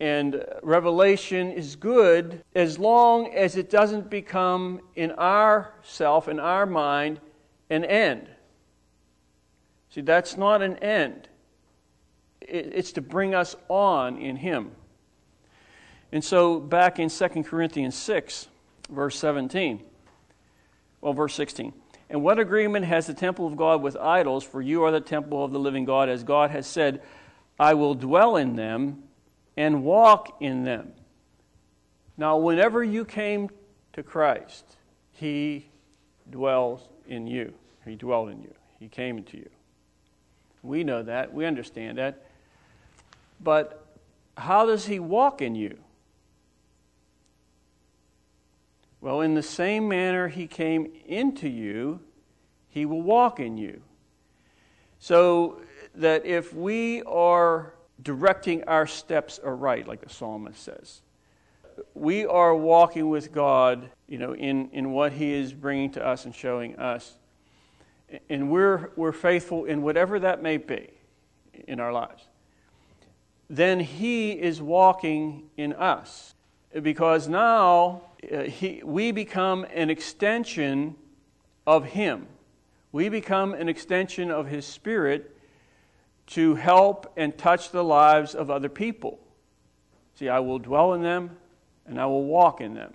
and 0.00 0.44
revelation 0.62 1.52
is 1.52 1.76
good 1.76 2.42
as 2.54 2.78
long 2.78 3.34
as 3.34 3.56
it 3.56 3.68
doesn't 3.68 4.08
become 4.08 4.80
in 4.96 5.10
our 5.12 5.74
self, 5.82 6.26
in 6.26 6.40
our 6.40 6.64
mind, 6.64 7.20
an 7.68 7.84
end. 7.84 8.28
See, 9.90 10.00
that's 10.00 10.36
not 10.36 10.62
an 10.62 10.76
end 10.78 11.28
it's 12.50 12.92
to 12.92 13.00
bring 13.00 13.34
us 13.34 13.56
on 13.68 14.18
in 14.18 14.36
Him. 14.36 14.72
And 16.12 16.24
so, 16.24 16.58
back 16.58 16.98
in 16.98 17.08
2 17.08 17.28
Corinthians 17.44 17.94
6, 17.94 18.48
verse 18.90 19.16
17, 19.16 19.80
well, 21.00 21.12
verse 21.12 21.34
16. 21.34 21.72
And 22.10 22.22
what 22.22 22.38
agreement 22.38 22.84
has 22.86 23.06
the 23.06 23.14
temple 23.14 23.46
of 23.46 23.56
God 23.56 23.82
with 23.82 23.96
idols? 23.96 24.44
For 24.44 24.60
you 24.60 24.82
are 24.82 24.90
the 24.90 25.00
temple 25.00 25.44
of 25.44 25.52
the 25.52 25.60
living 25.60 25.84
God, 25.84 26.08
as 26.08 26.24
God 26.24 26.50
has 26.50 26.66
said, 26.66 27.00
I 27.58 27.74
will 27.74 27.94
dwell 27.94 28.36
in 28.36 28.56
them 28.56 29.04
and 29.56 29.84
walk 29.84 30.36
in 30.40 30.64
them. 30.64 30.92
Now, 32.16 32.36
whenever 32.36 32.82
you 32.82 33.04
came 33.04 33.48
to 33.92 34.02
Christ, 34.02 34.64
He 35.12 35.68
dwells 36.28 36.88
in 37.06 37.26
you. 37.26 37.54
He 37.84 37.94
dwelled 37.94 38.30
in 38.30 38.42
you. 38.42 38.54
He 38.78 38.88
came 38.88 39.16
into 39.16 39.36
you. 39.36 39.48
We 40.62 40.84
know 40.84 41.02
that. 41.02 41.32
We 41.32 41.46
understand 41.46 41.98
that. 41.98 42.26
But 43.40 43.86
how 44.36 44.66
does 44.66 44.86
he 44.86 44.98
walk 44.98 45.42
in 45.42 45.54
you? 45.54 45.78
Well, 49.00 49.22
in 49.22 49.34
the 49.34 49.42
same 49.42 49.88
manner 49.88 50.28
he 50.28 50.46
came 50.46 50.92
into 51.06 51.48
you, 51.48 52.00
he 52.68 52.86
will 52.86 53.02
walk 53.02 53.40
in 53.40 53.56
you. 53.56 53.82
So 54.98 55.62
that 55.94 56.26
if 56.26 56.52
we 56.52 57.02
are 57.02 57.74
directing 58.02 58.64
our 58.64 58.86
steps 58.86 59.40
aright, 59.42 59.88
like 59.88 60.02
the 60.02 60.10
psalmist 60.10 60.62
says, 60.62 61.00
we 61.94 62.26
are 62.26 62.54
walking 62.54 63.08
with 63.08 63.32
God, 63.32 63.88
you 64.06 64.18
know, 64.18 64.34
in, 64.34 64.68
in 64.72 64.92
what 64.92 65.12
he 65.12 65.32
is 65.32 65.54
bringing 65.54 65.90
to 65.92 66.06
us 66.06 66.26
and 66.26 66.34
showing 66.34 66.76
us. 66.76 67.16
And 68.28 68.50
we're, 68.50 68.90
we're 68.96 69.12
faithful 69.12 69.64
in 69.64 69.82
whatever 69.82 70.18
that 70.20 70.42
may 70.42 70.58
be 70.58 70.90
in 71.66 71.80
our 71.80 71.92
lives 71.92 72.24
then 73.50 73.80
He 73.80 74.30
is 74.30 74.62
walking 74.62 75.50
in 75.56 75.72
us. 75.74 76.34
Because 76.80 77.26
now 77.26 78.02
uh, 78.32 78.42
he, 78.42 78.82
we 78.84 79.12
become 79.12 79.66
an 79.72 79.90
extension 79.90 80.94
of 81.66 81.84
Him. 81.86 82.26
We 82.92 83.08
become 83.08 83.54
an 83.54 83.68
extension 83.68 84.30
of 84.30 84.46
His 84.48 84.66
Spirit 84.66 85.36
to 86.28 86.54
help 86.54 87.12
and 87.16 87.36
touch 87.36 87.70
the 87.70 87.84
lives 87.84 88.34
of 88.34 88.50
other 88.50 88.68
people. 88.68 89.18
See, 90.14 90.28
I 90.28 90.40
will 90.40 90.58
dwell 90.58 90.92
in 90.94 91.02
them 91.02 91.36
and 91.86 92.00
I 92.00 92.06
will 92.06 92.24
walk 92.24 92.60
in 92.60 92.74
them. 92.74 92.94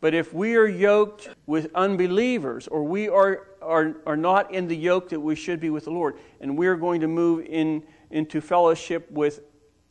But 0.00 0.14
if 0.14 0.34
we 0.34 0.56
are 0.56 0.66
yoked 0.66 1.30
with 1.46 1.70
unbelievers, 1.74 2.68
or 2.68 2.84
we 2.84 3.08
are, 3.08 3.48
are, 3.62 3.96
are 4.06 4.16
not 4.16 4.52
in 4.52 4.68
the 4.68 4.76
yoke 4.76 5.08
that 5.08 5.20
we 5.20 5.34
should 5.34 5.58
be 5.58 5.70
with 5.70 5.84
the 5.84 5.90
Lord, 5.90 6.18
and 6.40 6.58
we're 6.58 6.76
going 6.76 7.00
to 7.00 7.08
move 7.08 7.46
in 7.46 7.82
into 8.10 8.40
fellowship 8.40 9.10
with 9.10 9.40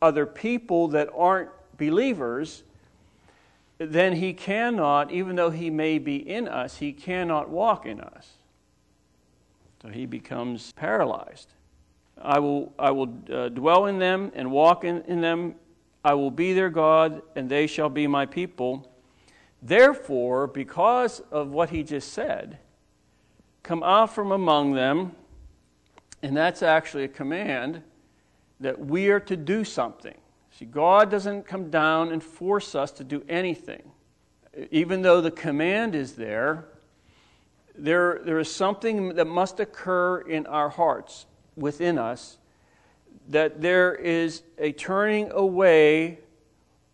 other 0.00 0.24
people 0.24 0.88
that 0.88 1.08
aren't 1.14 1.50
believers, 1.76 2.62
then 3.78 4.14
he 4.16 4.32
cannot, 4.32 5.10
even 5.12 5.36
though 5.36 5.50
he 5.50 5.70
may 5.70 5.98
be 5.98 6.16
in 6.16 6.48
us, 6.48 6.78
he 6.78 6.92
cannot 6.92 7.50
walk 7.50 7.84
in 7.84 8.00
us. 8.00 8.32
So 9.82 9.88
he 9.88 10.06
becomes 10.06 10.72
paralyzed. 10.72 11.52
I 12.20 12.38
will, 12.38 12.72
I 12.78 12.90
will 12.90 13.14
uh, 13.30 13.50
dwell 13.50 13.86
in 13.86 13.98
them 13.98 14.32
and 14.34 14.50
walk 14.50 14.84
in, 14.84 15.02
in 15.02 15.20
them. 15.20 15.56
I 16.02 16.14
will 16.14 16.30
be 16.30 16.54
their 16.54 16.70
God, 16.70 17.20
and 17.34 17.48
they 17.48 17.66
shall 17.66 17.90
be 17.90 18.06
my 18.06 18.24
people. 18.24 18.90
Therefore, 19.60 20.46
because 20.46 21.20
of 21.30 21.50
what 21.50 21.70
he 21.70 21.82
just 21.82 22.12
said, 22.12 22.58
come 23.62 23.82
out 23.82 24.14
from 24.14 24.32
among 24.32 24.72
them, 24.72 25.12
and 26.22 26.36
that's 26.36 26.62
actually 26.62 27.04
a 27.04 27.08
command 27.08 27.82
that 28.60 28.78
we 28.78 29.08
are 29.10 29.20
to 29.20 29.36
do 29.36 29.64
something. 29.64 30.16
See, 30.58 30.64
God 30.64 31.10
doesn't 31.10 31.46
come 31.46 31.68
down 31.68 32.10
and 32.12 32.22
force 32.22 32.74
us 32.74 32.90
to 32.92 33.04
do 33.04 33.22
anything. 33.28 33.90
Even 34.70 35.02
though 35.02 35.20
the 35.20 35.30
command 35.30 35.94
is 35.94 36.14
there, 36.14 36.64
there, 37.76 38.20
there 38.24 38.38
is 38.38 38.50
something 38.50 39.16
that 39.16 39.26
must 39.26 39.60
occur 39.60 40.20
in 40.20 40.46
our 40.46 40.70
hearts, 40.70 41.26
within 41.56 41.98
us, 41.98 42.38
that 43.28 43.60
there 43.60 43.94
is 43.94 44.42
a 44.56 44.72
turning 44.72 45.30
away 45.32 46.20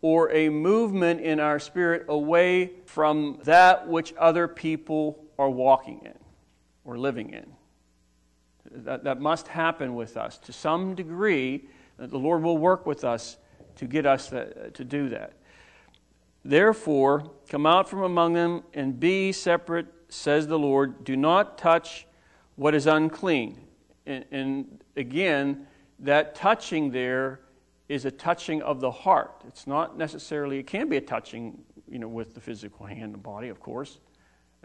or 0.01 0.33
a 0.33 0.48
movement 0.48 1.20
in 1.20 1.38
our 1.38 1.61
spirit 1.61 2.07
away 2.09 2.72
from 2.87 3.38
that 3.44 3.87
which 3.87 4.12
other 4.18 4.48
people 4.48 5.22
are 5.38 5.51
walking 5.51 6.01
in 6.05 6.18
or 6.85 6.98
living 6.98 7.31
in. 7.31 7.46
That, 8.85 9.05
that 9.05 9.20
must 9.20 9.46
happen 9.46 9.94
with 9.94 10.16
us 10.16 10.38
to 10.38 10.53
some 10.53 10.96
degree. 10.96 11.68
The 11.96 12.18
Lord 12.18 12.42
will 12.42 12.59
work 12.59 12.87
with 12.87 13.05
us 13.05 13.37
to 13.76 13.87
get 13.87 14.06
us 14.06 14.28
that, 14.28 14.74
to 14.74 14.85
do 14.85 15.08
that. 15.11 15.35
Therefore, 16.44 17.30
come 17.48 17.66
out 17.66 17.88
from 17.88 18.02
among 18.02 18.32
them 18.32 18.64
and 18.74 18.98
be 18.98 19.32
separate, 19.32 19.87
says 20.08 20.46
the 20.46 20.58
Lord. 20.58 21.04
Do 21.04 21.16
not 21.16 21.56
touch 21.56 22.06
what 22.56 22.74
is 22.74 22.87
unclean. 22.87 23.61
And, 24.06 24.24
and 24.30 24.85
again, 24.96 25.66
that 26.00 26.35
touching 26.35 26.90
there 26.90 27.40
is 27.88 28.04
a 28.04 28.11
touching 28.11 28.62
of 28.62 28.80
the 28.80 28.90
heart. 28.90 29.42
It's 29.46 29.66
not 29.66 29.96
necessarily, 29.96 30.58
it 30.58 30.66
can 30.66 30.88
be 30.88 30.96
a 30.96 31.00
touching, 31.00 31.62
you 31.88 31.98
know, 31.98 32.08
with 32.08 32.35
the 32.35 32.40
physical 32.40 32.87
hand 32.87 33.14
and 33.14 33.22
body, 33.22 33.48
of 33.48 33.61
course, 33.61 33.98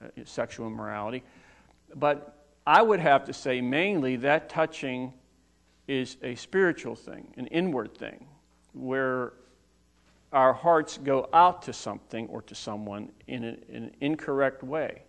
uh, 0.02 0.08
sexual 0.26 0.68
immorality. 0.68 1.24
But 1.96 2.46
I 2.66 2.82
would 2.82 3.00
have 3.00 3.26
to 3.26 3.34
say 3.34 3.62
mainly 3.62 4.16
that 4.18 4.50
touching 4.50 5.14
is 5.88 6.18
a 6.22 6.36
spiritual 6.36 6.96
thing, 6.96 7.34
an 7.38 7.48
inward 7.48 7.98
thing, 7.98 8.28
where 8.78 9.34
our 10.34 10.54
hearts 10.54 10.98
go 10.98 11.30
out 11.34 11.62
to 11.64 11.74
something 11.74 12.28
or 12.28 12.42
to 12.44 12.56
someone 12.56 13.12
in, 13.28 13.44
an 13.44 13.96
incorrect 14.02 14.64
way. 14.64 15.04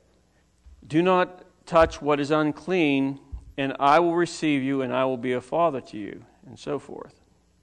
Do 0.86 1.02
not 1.02 1.44
touch 1.66 2.00
what 2.00 2.20
is 2.20 2.30
unclean, 2.30 3.20
and 3.56 3.74
I 3.80 3.98
will 3.98 4.14
receive 4.14 4.62
you, 4.62 4.82
and 4.82 4.92
I 4.92 5.04
will 5.04 5.16
be 5.16 5.32
a 5.32 5.40
father 5.40 5.80
to 5.80 5.98
you, 5.98 6.24
and 6.46 6.58
so 6.58 6.78
forth. 6.78 7.20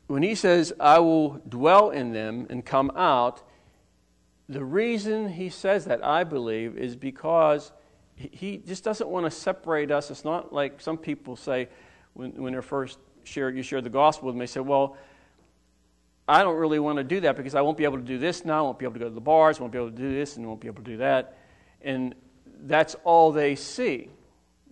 When 0.08 0.22
he 0.22 0.36
says, 0.36 0.74
I 0.80 1.00
will 1.00 1.42
dwell 1.50 1.90
in 1.90 2.12
them 2.12 2.46
and 2.50 2.64
come 2.64 2.92
out, 2.96 3.42
the 4.48 4.64
reason 4.64 5.30
he 5.30 5.50
says 5.50 5.86
that, 5.86 6.06
I 6.06 6.24
believe, 6.24 6.78
is 6.78 6.96
because 6.96 7.72
he 8.16 8.58
just 8.58 8.84
doesn't 8.84 9.10
want 9.10 9.26
to 9.26 9.32
separate 9.32 9.92
us. 9.92 10.12
It's 10.12 10.24
not 10.24 10.54
like 10.54 10.80
some 10.80 10.98
people 10.98 11.36
say 11.36 11.68
when, 12.14 12.32
when 12.34 12.54
they're 12.54 12.62
first 12.62 13.00
shared, 13.24 13.58
you 13.58 13.64
share 13.64 13.82
the 13.82 13.90
gospel 13.90 14.28
with 14.28 14.36
them, 14.36 14.40
they 14.40 14.46
say, 14.46 14.60
Well, 14.60 14.98
I 16.28 16.42
don't 16.42 16.58
really 16.58 16.80
want 16.80 16.98
to 16.98 17.04
do 17.04 17.20
that 17.22 17.38
because 17.38 17.54
I 17.54 17.62
won't 17.62 17.78
be 17.78 17.84
able 17.84 17.98
to 17.98 18.04
do 18.04 18.18
this 18.18 18.46
now. 18.46 18.60
I 18.60 18.62
won't 18.62 18.80
be 18.80 18.86
able 18.86 18.94
to 18.96 19.00
go 19.00 19.10
to 19.10 19.14
the 19.14 19.22
bars. 19.22 19.60
I 19.60 19.62
won't 19.62 19.72
be 19.72 19.78
able 19.78 19.92
to 19.92 19.98
do 19.98 20.12
this 20.12 20.38
and 20.38 20.46
I 20.46 20.48
won't 20.48 20.60
be 20.60 20.68
able 20.68 20.84
to 20.84 20.92
do 20.92 20.98
that. 20.98 21.38
And 21.82 22.16
that's 22.62 22.96
all 23.04 23.32
they 23.32 23.56
see, 23.56 24.10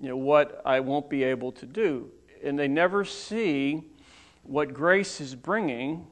you 0.01 0.09
know, 0.09 0.17
what 0.17 0.61
I 0.65 0.79
won't 0.79 1.09
be 1.09 1.23
able 1.23 1.51
to 1.53 1.65
do. 1.65 2.09
And 2.43 2.57
they 2.57 2.67
never 2.67 3.05
see 3.05 3.83
what 4.41 4.73
grace 4.73 5.21
is 5.21 5.35
bringing. 5.35 6.07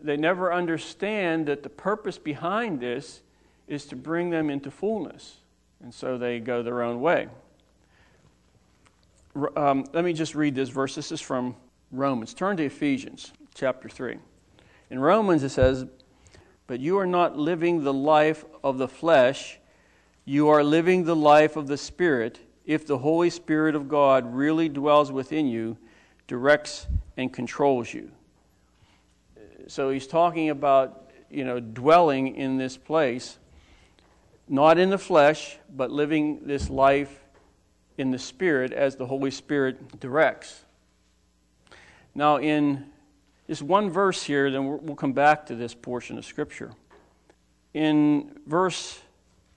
They 0.00 0.16
never 0.16 0.52
understand 0.52 1.46
that 1.46 1.64
the 1.64 1.68
purpose 1.68 2.16
behind 2.16 2.78
this 2.78 3.22
is 3.66 3.84
to 3.86 3.96
bring 3.96 4.30
them 4.30 4.48
into 4.48 4.70
fullness. 4.70 5.38
And 5.82 5.92
so 5.92 6.18
they 6.18 6.38
go 6.38 6.62
their 6.62 6.82
own 6.82 7.00
way. 7.00 7.28
Um, 9.56 9.84
let 9.92 10.04
me 10.04 10.12
just 10.12 10.34
read 10.34 10.54
this 10.54 10.68
verse. 10.68 10.94
This 10.94 11.10
is 11.10 11.20
from 11.20 11.56
Romans. 11.90 12.32
Turn 12.32 12.56
to 12.56 12.64
Ephesians 12.64 13.32
chapter 13.54 13.88
3. 13.88 14.16
In 14.90 14.98
Romans, 15.00 15.42
it 15.42 15.50
says, 15.50 15.86
But 16.66 16.80
you 16.80 16.98
are 16.98 17.06
not 17.06 17.36
living 17.36 17.82
the 17.82 17.94
life 17.94 18.44
of 18.62 18.78
the 18.78 18.88
flesh, 18.88 19.58
you 20.24 20.48
are 20.48 20.62
living 20.62 21.04
the 21.04 21.16
life 21.16 21.56
of 21.56 21.66
the 21.66 21.76
Spirit, 21.76 22.40
if 22.64 22.86
the 22.86 22.98
Holy 22.98 23.30
Spirit 23.30 23.74
of 23.74 23.88
God 23.88 24.32
really 24.34 24.68
dwells 24.68 25.12
within 25.12 25.46
you, 25.46 25.76
directs, 26.26 26.86
and 27.16 27.32
controls 27.32 27.92
you. 27.94 28.10
So 29.68 29.90
he's 29.90 30.06
talking 30.06 30.50
about, 30.50 31.10
you 31.30 31.44
know, 31.44 31.60
dwelling 31.60 32.36
in 32.36 32.56
this 32.56 32.76
place, 32.76 33.38
not 34.48 34.78
in 34.78 34.90
the 34.90 34.98
flesh, 34.98 35.58
but 35.74 35.90
living 35.90 36.46
this 36.46 36.70
life 36.70 37.24
in 37.98 38.10
the 38.10 38.18
Spirit 38.18 38.72
as 38.72 38.96
the 38.96 39.06
Holy 39.06 39.30
Spirit 39.30 39.98
directs. 40.00 40.64
Now, 42.14 42.36
in 42.38 42.86
just 43.46 43.62
one 43.62 43.90
verse 43.90 44.22
here, 44.22 44.50
then 44.50 44.66
we'll 44.82 44.96
come 44.96 45.12
back 45.12 45.46
to 45.46 45.54
this 45.54 45.74
portion 45.74 46.18
of 46.18 46.24
Scripture. 46.24 46.72
In 47.74 48.38
verse 48.46 49.00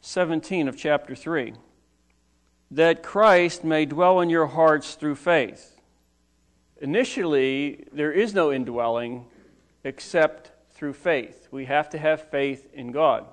17 0.01 0.67
of 0.67 0.77
chapter 0.77 1.15
3, 1.15 1.53
that 2.71 3.01
Christ 3.01 3.63
may 3.63 3.85
dwell 3.85 4.19
in 4.19 4.29
your 4.29 4.45
hearts 4.45 4.95
through 4.95 5.15
faith. 5.15 5.79
Initially, 6.81 7.85
there 7.91 8.11
is 8.11 8.33
no 8.33 8.51
indwelling 8.51 9.25
except 9.83 10.51
through 10.71 10.93
faith. 10.93 11.47
We 11.51 11.65
have 11.65 11.89
to 11.89 11.97
have 11.97 12.29
faith 12.29 12.69
in 12.73 12.91
God. 12.91 13.25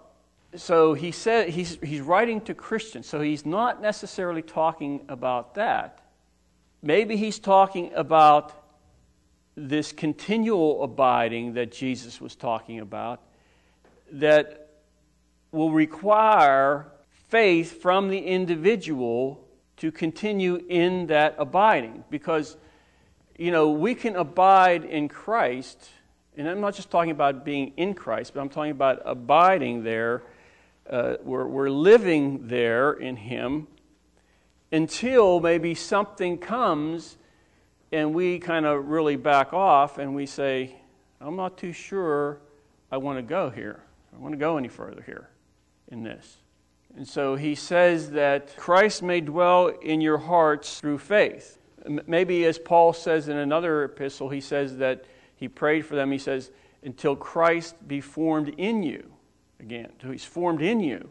So 0.54 0.94
he 0.94 1.10
said 1.12 1.50
he's, 1.50 1.78
he's 1.82 2.00
writing 2.00 2.40
to 2.42 2.54
Christians, 2.54 3.06
so 3.06 3.20
he's 3.20 3.44
not 3.44 3.82
necessarily 3.82 4.42
talking 4.42 5.04
about 5.08 5.54
that. 5.56 6.00
Maybe 6.82 7.16
he's 7.16 7.38
talking 7.38 7.92
about 7.94 8.55
this 9.56 9.92
continual 9.92 10.84
abiding 10.84 11.54
that 11.54 11.72
Jesus 11.72 12.20
was 12.20 12.36
talking 12.36 12.80
about 12.80 13.22
that 14.12 14.70
will 15.50 15.72
require 15.72 16.86
faith 17.28 17.80
from 17.80 18.08
the 18.08 18.18
individual 18.18 19.42
to 19.78 19.90
continue 19.90 20.62
in 20.68 21.06
that 21.06 21.34
abiding. 21.38 22.04
Because 22.10 22.56
you 23.38 23.50
know 23.50 23.70
we 23.70 23.94
can 23.94 24.16
abide 24.16 24.84
in 24.84 25.08
Christ 25.08 25.90
and 26.36 26.48
I'm 26.48 26.60
not 26.60 26.74
just 26.74 26.90
talking 26.90 27.10
about 27.10 27.44
being 27.44 27.72
in 27.76 27.94
Christ 27.94 28.34
but 28.34 28.40
I'm 28.40 28.48
talking 28.48 28.70
about 28.70 29.02
abiding 29.04 29.84
there 29.84 30.22
uh, 30.88 31.16
we're, 31.22 31.46
we're 31.46 31.70
living 31.70 32.46
there 32.46 32.92
in 32.92 33.16
him 33.16 33.66
until 34.70 35.40
maybe 35.40 35.74
something 35.74 36.38
comes 36.38 37.16
and 37.92 38.14
we 38.14 38.38
kind 38.38 38.66
of 38.66 38.88
really 38.88 39.16
back 39.16 39.52
off 39.52 39.98
and 39.98 40.14
we 40.14 40.26
say, 40.26 40.74
I'm 41.20 41.36
not 41.36 41.56
too 41.56 41.72
sure 41.72 42.40
I 42.90 42.96
want 42.96 43.18
to 43.18 43.22
go 43.22 43.50
here. 43.50 43.82
I 44.14 44.18
want 44.18 44.32
to 44.32 44.38
go 44.38 44.56
any 44.56 44.68
further 44.68 45.02
here 45.02 45.28
in 45.88 46.02
this. 46.02 46.38
And 46.96 47.06
so 47.06 47.36
he 47.36 47.54
says 47.54 48.10
that 48.12 48.56
Christ 48.56 49.02
may 49.02 49.20
dwell 49.20 49.68
in 49.68 50.00
your 50.00 50.18
hearts 50.18 50.80
through 50.80 50.98
faith. 50.98 51.58
Maybe 52.06 52.44
as 52.46 52.58
Paul 52.58 52.92
says 52.92 53.28
in 53.28 53.36
another 53.36 53.84
epistle, 53.84 54.28
he 54.28 54.40
says 54.40 54.78
that 54.78 55.04
he 55.36 55.46
prayed 55.46 55.84
for 55.84 55.94
them. 55.94 56.10
He 56.10 56.18
says, 56.18 56.50
until 56.82 57.14
Christ 57.14 57.76
be 57.86 58.00
formed 58.00 58.54
in 58.56 58.82
you 58.82 59.12
again. 59.60 59.92
So 60.00 60.10
he's 60.10 60.24
formed 60.24 60.62
in 60.62 60.80
you. 60.80 61.08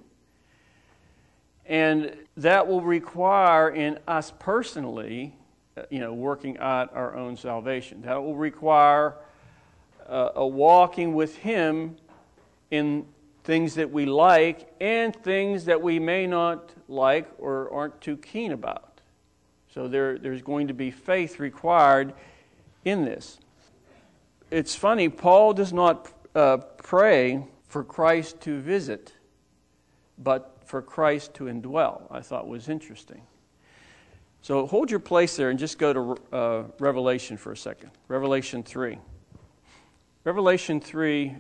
And 1.65 2.15
that 2.37 2.67
will 2.67 2.81
require 2.81 3.69
in 3.69 3.99
us 4.07 4.33
personally 4.37 5.35
you 5.89 5.99
know, 5.99 6.13
working 6.13 6.57
out 6.59 6.95
our 6.95 7.15
own 7.15 7.37
salvation. 7.37 8.01
That 8.03 8.21
will 8.21 8.35
require 8.35 9.15
uh, 10.07 10.29
a 10.35 10.47
walking 10.47 11.13
with 11.13 11.35
Him 11.37 11.97
in 12.71 13.05
things 13.43 13.75
that 13.75 13.91
we 13.91 14.05
like 14.05 14.73
and 14.81 15.15
things 15.15 15.65
that 15.65 15.81
we 15.81 15.99
may 15.99 16.25
not 16.25 16.71
like 16.87 17.27
or 17.37 17.71
aren't 17.71 18.01
too 18.01 18.17
keen 18.17 18.51
about. 18.51 19.01
So 19.73 19.87
there, 19.87 20.17
there's 20.17 20.41
going 20.41 20.67
to 20.67 20.73
be 20.73 20.89
faith 20.89 21.39
required 21.39 22.13
in 22.85 23.05
this. 23.05 23.39
It's 24.49 24.75
funny, 24.75 25.09
Paul 25.09 25.53
does 25.53 25.73
not 25.73 26.11
uh, 26.33 26.57
pray 26.77 27.45
for 27.67 27.83
Christ 27.83 28.39
to 28.41 28.59
visit, 28.59 29.13
but 30.17 30.59
for 30.65 30.81
Christ 30.81 31.33
to 31.35 31.45
indwell, 31.45 32.03
I 32.09 32.21
thought 32.21 32.47
was 32.47 32.69
interesting. 32.69 33.21
So 34.45 34.67
hold 34.67 34.91
your 34.91 34.99
place 34.99 35.35
there 35.37 35.49
and 35.49 35.57
just 35.57 35.79
go 35.79 35.91
to 35.91 36.21
uh, 36.31 36.63
Revelation 36.77 37.35
for 37.35 37.51
a 37.51 37.57
second. 37.57 37.89
Revelation 38.07 38.61
3. 38.61 38.99
Revelation 40.23 40.79
3, 40.79 41.37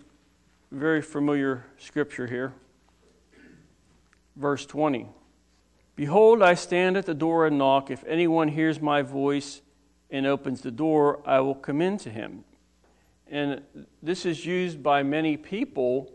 very 0.71 1.03
familiar 1.03 1.67
scripture 1.77 2.25
here. 2.25 2.53
Verse 4.35 4.65
20. 4.65 5.07
Behold, 5.95 6.41
I 6.41 6.55
stand 6.55 6.97
at 6.97 7.05
the 7.05 7.13
door 7.13 7.45
and 7.45 7.59
knock. 7.59 7.91
If 7.91 8.03
anyone 8.07 8.47
hears 8.47 8.81
my 8.81 9.03
voice 9.03 9.61
and 10.09 10.25
opens 10.25 10.61
the 10.61 10.71
door, 10.71 11.21
I 11.27 11.41
will 11.41 11.53
come 11.53 11.81
in 11.81 11.99
to 11.99 12.09
him. 12.09 12.43
And 13.27 13.61
this 14.01 14.25
is 14.25 14.47
used 14.47 14.81
by 14.81 15.03
many 15.03 15.37
people 15.37 16.11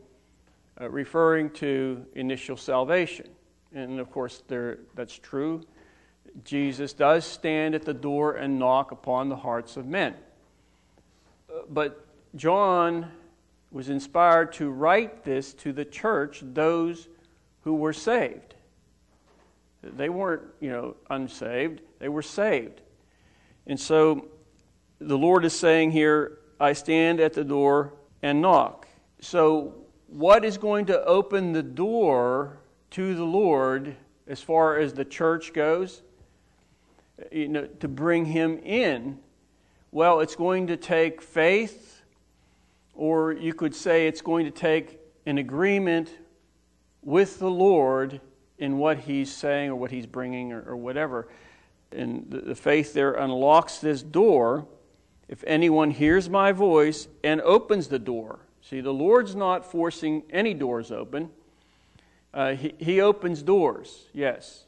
uh, 0.81 0.91
referring 0.91 1.51
to 1.51 2.05
initial 2.17 2.57
salvation. 2.57 3.29
And 3.73 4.01
of 4.01 4.11
course, 4.11 4.43
that's 4.97 5.17
true. 5.17 5.65
Jesus 6.45 6.93
does 6.93 7.25
stand 7.25 7.75
at 7.75 7.85
the 7.85 7.95
door 7.95 8.35
and 8.35 8.59
knock 8.59 8.93
upon 8.93 9.29
the 9.29 9.37
hearts 9.37 9.77
of 9.77 9.87
men. 9.87 10.15
Uh, 11.49 11.61
but 11.69 12.07
John 12.37 13.11
was 13.71 13.89
inspired 13.89 14.53
to 14.55 14.71
write 14.71 15.25
this 15.25 15.55
to 15.55 15.73
the 15.73 15.85
church, 15.85 16.43
those 16.43 17.09
who 17.63 17.75
were 17.75 17.93
saved. 17.93 18.55
They 19.83 20.09
weren't, 20.09 20.43
you 20.61 20.71
know, 20.71 20.97
unsaved, 21.09 21.81
they 21.99 22.09
were 22.09 22.23
saved. 22.23 22.81
And 23.67 23.79
so 23.79 24.29
the 24.99 25.17
Lord 25.17 25.45
is 25.45 25.59
saying 25.59 25.93
here, 25.93 26.39
I 26.59 26.75
stand 26.75 27.21
at 27.21 27.33
the 27.33 27.45
door 27.45 27.95
and 28.23 28.43
knock. 28.43 28.87
So, 29.21 29.75
what 30.09 30.45
is 30.45 30.59
going 30.59 30.87
to 30.87 31.05
open 31.05 31.53
the 31.53 31.63
door 31.63 32.59
to 32.91 33.15
the 33.15 33.25
Lord 33.25 33.95
as 34.27 34.41
far 34.41 34.77
as 34.79 34.93
the 34.93 35.05
church 35.05 35.53
goes? 35.53 36.03
You 37.31 37.49
know, 37.49 37.67
to 37.67 37.89
bring 37.89 38.25
him 38.25 38.59
in? 38.59 39.19
Well, 39.93 40.21
it's 40.21 40.37
going 40.37 40.69
to 40.69 40.77
take 40.77 41.21
faith, 41.21 42.03
or 42.95 43.33
you 43.33 43.55
could 43.55 43.75
say 43.75 44.07
it's 44.07 44.23
going 44.23 44.45
to 44.45 44.51
take 44.51 45.01
an 45.27 45.39
agreement 45.39 46.11
with 47.03 47.39
the 47.39 47.51
Lord 47.51 48.21
in 48.59 48.79
what 48.79 48.99
he's 48.99 49.33
saying 49.33 49.71
or 49.71 49.77
what 49.77 49.91
he's 49.91 50.07
bringing 50.07 50.53
or, 50.53 50.63
or 50.63 50.77
whatever. 50.77 51.29
And 51.93 52.27
the, 52.31 52.41
the 52.41 52.55
faith 52.55 52.93
there 52.93 53.15
unlocks 53.15 53.79
this 53.79 54.03
door. 54.03 54.67
If 55.29 55.43
anyone 55.47 55.91
hears 55.91 56.29
my 56.29 56.53
voice 56.53 57.09
and 57.25 57.41
opens 57.41 57.89
the 57.89 57.99
door. 57.99 58.41
See, 58.63 58.81
the 58.81 58.93
Lord's 58.93 59.35
not 59.35 59.65
forcing 59.65 60.23
any 60.31 60.55
doors 60.55 60.93
open. 60.93 61.31
Uh, 62.33 62.55
he, 62.55 62.75
he 62.79 63.01
opens 63.01 63.43
doors, 63.43 64.07
yes. 64.13 64.65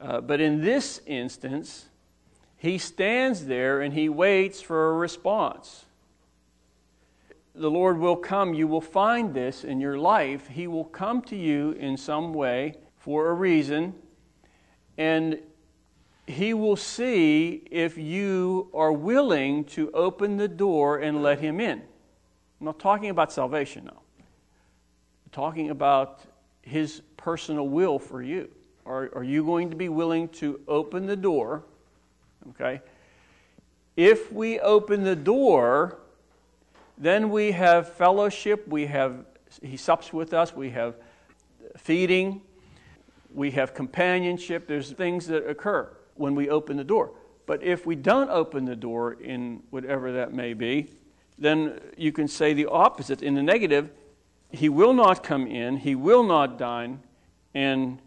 Uh, 0.00 0.20
but 0.20 0.40
in 0.40 0.62
this 0.62 1.00
instance, 1.06 1.86
he 2.56 2.78
stands 2.78 3.46
there 3.46 3.80
and 3.80 3.92
he 3.92 4.08
waits 4.08 4.60
for 4.60 4.90
a 4.90 4.92
response. 4.94 5.84
The 7.54 7.70
Lord 7.70 7.98
will 7.98 8.16
come. 8.16 8.54
You 8.54 8.68
will 8.68 8.80
find 8.80 9.34
this 9.34 9.64
in 9.64 9.80
your 9.80 9.98
life. 9.98 10.48
He 10.48 10.66
will 10.66 10.84
come 10.84 11.20
to 11.22 11.36
you 11.36 11.72
in 11.72 11.96
some 11.96 12.32
way 12.32 12.74
for 12.96 13.30
a 13.30 13.34
reason, 13.34 13.94
and 14.96 15.38
He 16.26 16.54
will 16.54 16.76
see 16.76 17.66
if 17.70 17.98
you 17.98 18.70
are 18.72 18.92
willing 18.92 19.64
to 19.64 19.90
open 19.92 20.36
the 20.36 20.48
door 20.48 20.98
and 20.98 21.22
let 21.22 21.40
Him 21.40 21.60
in. 21.60 21.80
I'm 21.80 22.66
not 22.66 22.78
talking 22.78 23.10
about 23.10 23.32
salvation 23.32 23.86
now, 23.86 24.02
I'm 24.18 25.30
talking 25.32 25.70
about 25.70 26.20
His 26.62 27.02
personal 27.16 27.68
will 27.68 27.98
for 27.98 28.22
you. 28.22 28.50
Are, 28.90 29.08
are 29.14 29.22
you 29.22 29.44
going 29.44 29.70
to 29.70 29.76
be 29.76 29.88
willing 29.88 30.28
to 30.30 30.58
open 30.66 31.06
the 31.06 31.14
door? 31.14 31.62
Okay? 32.50 32.80
If 33.96 34.32
we 34.32 34.58
open 34.58 35.04
the 35.04 35.14
door, 35.14 35.98
then 36.98 37.30
we 37.30 37.52
have 37.52 37.92
fellowship, 37.92 38.66
we 38.66 38.86
have, 38.86 39.26
he 39.62 39.76
sups 39.76 40.12
with 40.12 40.34
us, 40.34 40.56
we 40.56 40.70
have 40.70 40.96
feeding, 41.76 42.42
we 43.32 43.52
have 43.52 43.74
companionship. 43.74 44.66
There's 44.66 44.90
things 44.90 45.28
that 45.28 45.48
occur 45.48 45.88
when 46.16 46.34
we 46.34 46.50
open 46.50 46.76
the 46.76 46.82
door. 46.82 47.12
But 47.46 47.62
if 47.62 47.86
we 47.86 47.94
don't 47.94 48.28
open 48.28 48.64
the 48.64 48.74
door 48.74 49.12
in 49.12 49.62
whatever 49.70 50.10
that 50.14 50.34
may 50.34 50.52
be, 50.52 50.88
then 51.38 51.78
you 51.96 52.10
can 52.10 52.26
say 52.26 52.54
the 52.54 52.66
opposite. 52.66 53.22
In 53.22 53.36
the 53.36 53.42
negative, 53.42 53.90
he 54.50 54.68
will 54.68 54.94
not 54.94 55.22
come 55.22 55.46
in, 55.46 55.76
he 55.76 55.94
will 55.94 56.24
not 56.24 56.58
dine, 56.58 57.04
and 57.54 58.00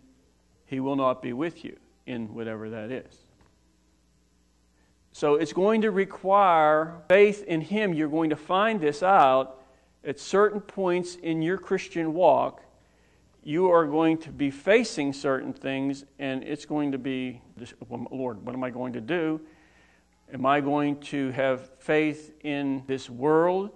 he 0.74 0.80
will 0.80 0.96
not 0.96 1.22
be 1.22 1.34
with 1.34 1.64
you 1.64 1.78
in 2.08 2.34
whatever 2.34 2.72
that 2.72 2.92
is. 2.92 3.26
So 5.12 5.36
it's 5.36 5.54
going 5.54 5.84
to 5.84 5.92
require 5.92 6.96
faith 7.08 7.44
in 7.44 7.62
Him. 7.62 7.94
You're 7.94 8.10
going 8.10 8.32
to 8.32 8.36
find 8.36 8.82
this 8.82 9.04
out 9.04 9.62
at 10.04 10.20
certain 10.20 10.60
points 10.60 11.16
in 11.16 11.44
your 11.44 11.60
Christian 11.60 12.16
walk. 12.16 12.64
You 13.44 13.70
are 13.70 13.86
going 13.86 14.18
to 14.20 14.32
be 14.32 14.50
facing 14.50 15.14
certain 15.14 15.54
things, 15.54 16.06
and 16.18 16.44
it's 16.44 16.66
going 16.66 16.92
to 16.94 16.98
be, 16.98 17.40
Lord, 18.10 18.44
what 18.44 18.56
am 18.56 18.64
I 18.64 18.72
going 18.72 18.94
to 18.94 19.02
do? 19.02 19.40
Am 20.34 20.44
I 20.44 20.60
going 20.60 21.00
to 21.02 21.30
have 21.32 21.70
faith 21.78 22.34
in 22.42 22.82
this 22.88 23.12
world? 23.12 23.70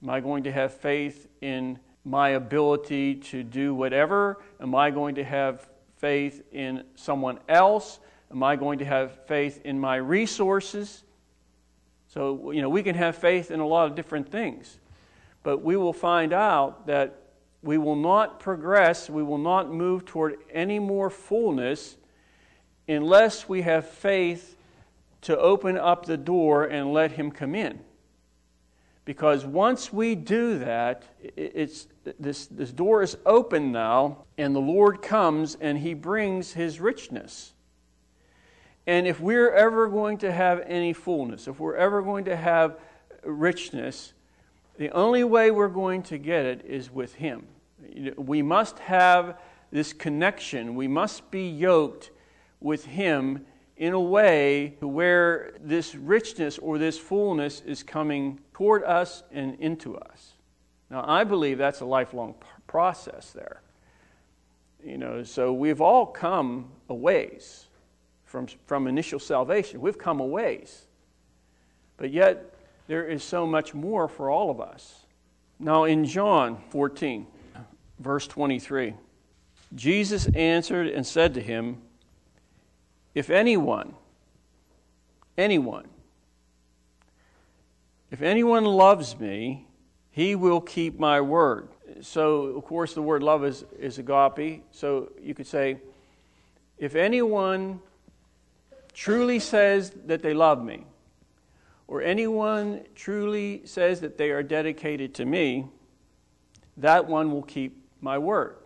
Am 0.00 0.10
I 0.10 0.20
going 0.20 0.44
to 0.44 0.52
have 0.52 0.72
faith 0.72 1.26
in 1.40 1.80
my 2.04 2.28
ability 2.30 3.16
to 3.16 3.42
do 3.42 3.74
whatever? 3.74 4.40
Am 4.60 4.76
I 4.76 4.90
going 4.90 5.16
to 5.16 5.24
have 5.24 5.68
faith 5.98 6.42
in 6.52 6.84
someone 6.94 7.38
else? 7.48 8.00
Am 8.30 8.42
I 8.42 8.56
going 8.56 8.78
to 8.80 8.84
have 8.84 9.24
faith 9.26 9.60
in 9.64 9.78
my 9.78 9.96
resources? 9.96 11.04
So, 12.08 12.50
you 12.50 12.62
know, 12.62 12.68
we 12.68 12.82
can 12.82 12.94
have 12.94 13.16
faith 13.16 13.50
in 13.50 13.60
a 13.60 13.66
lot 13.66 13.86
of 13.86 13.94
different 13.94 14.30
things. 14.30 14.78
But 15.42 15.62
we 15.62 15.76
will 15.76 15.92
find 15.92 16.32
out 16.32 16.86
that 16.86 17.22
we 17.62 17.78
will 17.78 17.96
not 17.96 18.40
progress, 18.40 19.10
we 19.10 19.22
will 19.22 19.38
not 19.38 19.72
move 19.72 20.04
toward 20.04 20.36
any 20.52 20.78
more 20.78 21.10
fullness 21.10 21.96
unless 22.88 23.48
we 23.48 23.62
have 23.62 23.88
faith 23.88 24.56
to 25.22 25.36
open 25.38 25.76
up 25.76 26.06
the 26.06 26.16
door 26.16 26.64
and 26.64 26.92
let 26.92 27.12
Him 27.12 27.30
come 27.30 27.54
in. 27.54 27.80
Because 29.04 29.44
once 29.44 29.92
we 29.92 30.14
do 30.14 30.58
that, 30.58 31.04
it's, 31.36 31.86
this, 32.18 32.46
this 32.46 32.72
door 32.72 33.02
is 33.02 33.16
open 33.26 33.72
now, 33.72 34.24
and 34.38 34.54
the 34.54 34.60
Lord 34.60 35.02
comes 35.02 35.56
and 35.60 35.78
He 35.78 35.94
brings 35.94 36.52
His 36.52 36.80
richness. 36.80 37.52
And 38.86 39.06
if 39.06 39.20
we're 39.20 39.52
ever 39.52 39.88
going 39.88 40.18
to 40.18 40.32
have 40.32 40.62
any 40.66 40.92
fullness, 40.92 41.48
if 41.48 41.58
we're 41.58 41.76
ever 41.76 42.02
going 42.02 42.26
to 42.26 42.36
have 42.36 42.78
richness, 43.24 44.12
the 44.78 44.90
only 44.90 45.24
way 45.24 45.50
we're 45.50 45.68
going 45.68 46.02
to 46.04 46.18
get 46.18 46.46
it 46.46 46.64
is 46.64 46.92
with 46.92 47.14
Him. 47.14 47.46
We 48.16 48.42
must 48.42 48.78
have 48.78 49.38
this 49.72 49.92
connection. 49.92 50.74
We 50.76 50.86
must 50.86 51.30
be 51.30 51.48
yoked 51.48 52.10
with 52.60 52.84
Him 52.84 53.44
in 53.76 53.92
a 53.92 54.00
way 54.00 54.76
where 54.80 55.54
this 55.60 55.94
richness 55.94 56.58
or 56.58 56.78
this 56.78 56.98
fullness 56.98 57.60
is 57.66 57.82
coming 57.82 58.40
toward 58.54 58.84
us 58.84 59.22
and 59.32 59.58
into 59.60 59.96
us. 59.96 60.35
Now, 60.90 61.04
I 61.06 61.24
believe 61.24 61.58
that's 61.58 61.80
a 61.80 61.84
lifelong 61.84 62.34
process 62.66 63.32
there. 63.32 63.60
You 64.84 64.98
know, 64.98 65.22
so 65.24 65.52
we've 65.52 65.80
all 65.80 66.06
come 66.06 66.70
a 66.88 66.94
ways 66.94 67.66
from, 68.24 68.46
from 68.66 68.86
initial 68.86 69.18
salvation. 69.18 69.80
We've 69.80 69.98
come 69.98 70.20
a 70.20 70.26
ways. 70.26 70.86
But 71.96 72.12
yet, 72.12 72.54
there 72.86 73.04
is 73.04 73.24
so 73.24 73.46
much 73.46 73.74
more 73.74 74.06
for 74.08 74.30
all 74.30 74.50
of 74.50 74.60
us. 74.60 75.06
Now, 75.58 75.84
in 75.84 76.04
John 76.04 76.62
14, 76.70 77.26
verse 77.98 78.26
23, 78.26 78.94
Jesus 79.74 80.26
answered 80.34 80.86
and 80.86 81.04
said 81.04 81.34
to 81.34 81.40
him, 81.40 81.78
If 83.14 83.30
anyone, 83.30 83.94
anyone, 85.36 85.88
if 88.10 88.22
anyone 88.22 88.64
loves 88.64 89.18
me, 89.18 89.65
he 90.16 90.34
will 90.34 90.62
keep 90.62 90.98
my 90.98 91.20
word. 91.20 91.68
So, 92.00 92.44
of 92.56 92.64
course, 92.64 92.94
the 92.94 93.02
word 93.02 93.22
love 93.22 93.44
is, 93.44 93.66
is 93.78 93.98
agape. 93.98 94.64
So 94.70 95.12
you 95.20 95.34
could 95.34 95.46
say, 95.46 95.76
if 96.78 96.94
anyone 96.94 97.80
truly 98.94 99.38
says 99.38 99.92
that 100.06 100.22
they 100.22 100.32
love 100.32 100.64
me, 100.64 100.86
or 101.86 102.00
anyone 102.00 102.80
truly 102.94 103.60
says 103.66 104.00
that 104.00 104.16
they 104.16 104.30
are 104.30 104.42
dedicated 104.42 105.12
to 105.16 105.26
me, 105.26 105.66
that 106.78 107.06
one 107.06 107.30
will 107.30 107.42
keep 107.42 107.76
my 108.00 108.16
word. 108.16 108.56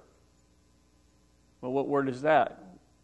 Well, 1.62 1.72
what 1.72 1.88
word 1.88 2.08
is 2.08 2.22
that? 2.22 2.62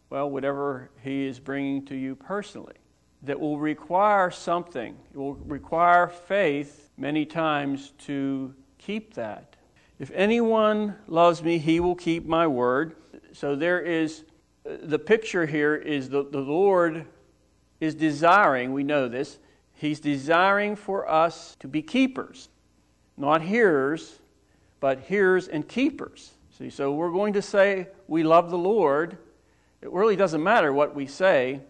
Well, 0.09 0.29
whatever 0.29 0.89
he 1.03 1.27
is 1.27 1.37
bringing 1.37 1.83
to 1.87 1.95
you 1.97 2.15
personally. 2.15 2.75
That 3.23 3.41
will 3.41 3.59
require 3.59 4.31
something. 4.31 4.95
It 5.11 5.17
will 5.17 5.35
require 5.35 6.07
faith 6.07 6.86
many 6.97 7.25
times 7.25 7.93
to 7.99 8.53
keep 8.77 9.13
that. 9.13 9.55
If 9.99 10.11
anyone 10.13 10.95
loves 11.07 11.43
me, 11.43 11.57
he 11.57 11.79
will 11.79 11.95
keep 11.95 12.25
my 12.25 12.47
word. 12.47 12.95
So 13.33 13.55
there 13.55 13.79
is, 13.79 14.23
uh, 14.67 14.77
the 14.81 14.99
picture 14.99 15.45
here 15.45 15.75
is 15.75 16.09
the, 16.09 16.23
the 16.23 16.39
Lord 16.39 17.05
is 17.79 17.95
desiring, 17.95 18.73
we 18.73 18.83
know 18.83 19.07
this, 19.07 19.37
he's 19.73 19.99
desiring 19.99 20.75
for 20.75 21.09
us 21.09 21.55
to 21.59 21.67
be 21.67 21.81
keepers, 21.81 22.49
not 23.15 23.41
hearers, 23.41 24.19
but 24.79 25.01
hearers 25.01 25.47
and 25.47 25.67
keepers. 25.67 26.31
See, 26.57 26.69
so 26.69 26.91
we're 26.91 27.11
going 27.11 27.33
to 27.33 27.41
say 27.41 27.87
we 28.07 28.23
love 28.23 28.49
the 28.49 28.57
Lord. 28.57 29.17
It 29.81 29.91
really 29.91 30.15
doesn't 30.15 30.41
matter 30.41 30.73
what 30.73 30.95
we 30.95 31.05
say. 31.05 31.61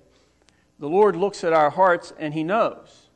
The 0.79 0.87
Lord 0.87 1.15
looks 1.15 1.43
at 1.43 1.51
our 1.51 1.69
hearts 1.69 2.13
and 2.17 2.33
he 2.33 2.43
knows. 2.43 3.06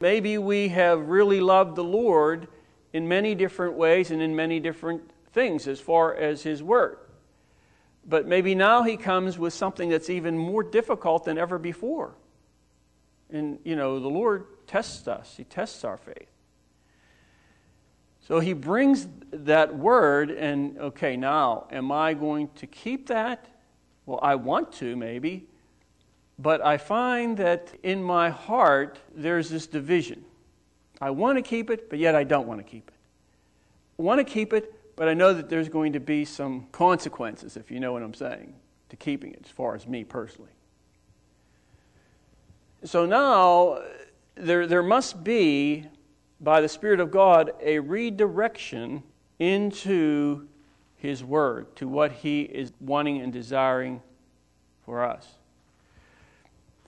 Maybe 0.00 0.38
we 0.38 0.68
have 0.68 1.08
really 1.08 1.40
loved 1.40 1.76
the 1.76 1.84
Lord 1.84 2.48
in 2.92 3.08
many 3.08 3.34
different 3.34 3.74
ways 3.74 4.10
and 4.10 4.20
in 4.20 4.34
many 4.36 4.60
different 4.60 5.02
things 5.32 5.66
as 5.66 5.80
far 5.80 6.14
as 6.14 6.42
his 6.42 6.62
word. 6.62 6.98
But 8.06 8.26
maybe 8.26 8.54
now 8.54 8.82
he 8.82 8.96
comes 8.96 9.38
with 9.38 9.52
something 9.54 9.88
that's 9.88 10.10
even 10.10 10.36
more 10.36 10.62
difficult 10.62 11.24
than 11.24 11.38
ever 11.38 11.58
before. 11.58 12.14
And, 13.30 13.58
you 13.64 13.76
know, 13.76 13.98
the 13.98 14.08
Lord 14.08 14.46
tests 14.66 15.08
us, 15.08 15.34
he 15.36 15.44
tests 15.44 15.84
our 15.84 15.96
faith. 15.96 16.28
So 18.20 18.40
he 18.40 18.52
brings 18.52 19.06
that 19.32 19.76
word, 19.76 20.30
and 20.30 20.78
okay, 20.78 21.16
now, 21.16 21.66
am 21.70 21.92
I 21.92 22.14
going 22.14 22.48
to 22.56 22.66
keep 22.66 23.08
that? 23.08 23.46
Well, 24.06 24.18
I 24.22 24.36
want 24.36 24.72
to, 24.74 24.96
maybe. 24.96 25.46
But 26.38 26.64
I 26.64 26.78
find 26.78 27.36
that 27.38 27.72
in 27.82 28.02
my 28.02 28.30
heart, 28.30 28.98
there's 29.14 29.48
this 29.50 29.66
division. 29.66 30.24
I 31.00 31.10
want 31.10 31.38
to 31.38 31.42
keep 31.42 31.70
it, 31.70 31.88
but 31.88 31.98
yet 31.98 32.14
I 32.14 32.24
don't 32.24 32.46
want 32.46 32.60
to 32.60 32.64
keep 32.64 32.88
it. 32.88 32.94
I 33.98 34.02
want 34.02 34.18
to 34.18 34.24
keep 34.24 34.52
it, 34.52 34.74
but 34.96 35.08
I 35.08 35.14
know 35.14 35.32
that 35.32 35.48
there's 35.48 35.68
going 35.68 35.92
to 35.92 36.00
be 36.00 36.24
some 36.24 36.66
consequences, 36.72 37.56
if 37.56 37.70
you 37.70 37.78
know 37.78 37.92
what 37.92 38.02
I'm 38.02 38.14
saying, 38.14 38.54
to 38.88 38.96
keeping 38.96 39.32
it, 39.32 39.42
as 39.44 39.50
far 39.50 39.74
as 39.74 39.86
me 39.86 40.02
personally. 40.02 40.50
So 42.84 43.06
now, 43.06 43.82
there, 44.34 44.66
there 44.66 44.82
must 44.82 45.22
be, 45.22 45.86
by 46.40 46.60
the 46.60 46.68
Spirit 46.68 47.00
of 47.00 47.10
God, 47.10 47.52
a 47.62 47.78
redirection 47.78 49.02
into 49.38 50.48
His 50.96 51.22
Word, 51.22 51.74
to 51.76 51.88
what 51.88 52.12
He 52.12 52.42
is 52.42 52.72
wanting 52.80 53.20
and 53.20 53.32
desiring 53.32 54.02
for 54.84 55.04
us. 55.04 55.28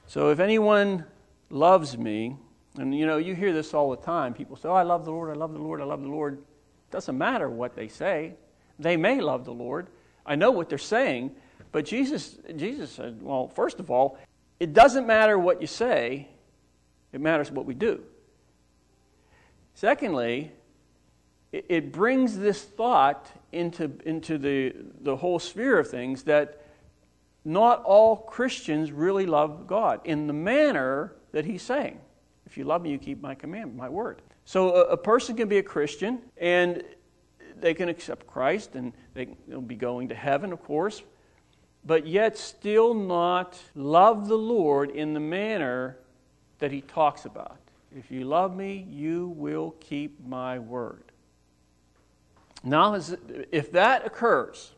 So 0.06 0.30
if 0.30 0.38
anyone 0.38 1.04
loves 1.50 1.96
me, 1.98 2.36
and 2.78 2.94
you 2.94 3.06
know, 3.06 3.16
you 3.16 3.34
hear 3.34 3.52
this 3.52 3.74
all 3.74 3.90
the 3.90 3.96
time. 3.96 4.34
People 4.34 4.56
say, 4.56 4.68
Oh, 4.68 4.74
I 4.74 4.82
love 4.82 5.04
the 5.04 5.10
Lord, 5.10 5.30
I 5.30 5.38
love 5.38 5.52
the 5.52 5.58
Lord, 5.58 5.80
I 5.80 5.84
love 5.84 6.02
the 6.02 6.08
Lord. 6.08 6.34
It 6.34 6.90
Doesn't 6.90 7.16
matter 7.16 7.48
what 7.48 7.74
they 7.74 7.88
say. 7.88 8.34
They 8.78 8.96
may 8.96 9.20
love 9.20 9.44
the 9.44 9.52
Lord. 9.52 9.88
I 10.24 10.34
know 10.34 10.50
what 10.50 10.68
they're 10.68 10.78
saying, 10.78 11.34
but 11.72 11.84
Jesus, 11.84 12.38
Jesus 12.56 12.90
said, 12.90 13.22
Well, 13.22 13.48
first 13.48 13.80
of 13.80 13.90
all, 13.90 14.18
it 14.60 14.72
doesn't 14.72 15.06
matter 15.06 15.38
what 15.38 15.60
you 15.60 15.66
say, 15.66 16.28
it 17.12 17.20
matters 17.20 17.50
what 17.50 17.66
we 17.66 17.74
do. 17.74 18.02
Secondly, 19.74 20.52
it, 21.52 21.66
it 21.68 21.92
brings 21.92 22.38
this 22.38 22.62
thought 22.62 23.30
into, 23.52 23.92
into 24.04 24.38
the, 24.38 24.74
the 25.00 25.16
whole 25.16 25.38
sphere 25.38 25.78
of 25.78 25.88
things 25.88 26.24
that 26.24 26.62
not 27.46 27.84
all 27.84 28.16
Christians 28.16 28.90
really 28.90 29.24
love 29.24 29.68
God 29.68 30.00
in 30.04 30.26
the 30.26 30.32
manner 30.32 31.14
that 31.30 31.44
he's 31.44 31.62
saying. 31.62 32.00
If 32.44 32.58
you 32.58 32.64
love 32.64 32.82
me, 32.82 32.90
you 32.90 32.98
keep 32.98 33.22
my 33.22 33.36
command, 33.36 33.76
my 33.76 33.88
word. 33.88 34.20
So 34.44 34.74
a, 34.74 34.80
a 34.86 34.96
person 34.96 35.36
can 35.36 35.48
be 35.48 35.58
a 35.58 35.62
Christian 35.62 36.18
and 36.36 36.82
they 37.56 37.72
can 37.72 37.88
accept 37.88 38.26
Christ 38.26 38.74
and 38.74 38.92
they, 39.14 39.28
will 39.46 39.60
be 39.60 39.76
going 39.76 40.08
to 40.08 40.14
heaven, 40.14 40.52
of 40.52 40.60
course, 40.64 41.04
but 41.84 42.04
yet 42.04 42.36
still 42.36 42.94
not 42.94 43.56
love 43.76 44.26
the 44.26 44.36
Lord 44.36 44.90
in 44.90 45.14
the 45.14 45.20
manner 45.20 45.98
that 46.58 46.72
he 46.72 46.80
talks 46.80 47.26
about. 47.26 47.58
If 47.96 48.10
you 48.10 48.24
love 48.24 48.56
me, 48.56 48.86
you 48.90 49.28
will 49.36 49.76
keep 49.78 50.18
my 50.26 50.58
word. 50.58 51.04
Now, 52.64 52.98
if 53.52 53.70
that 53.70 54.04
occurs, 54.04 54.72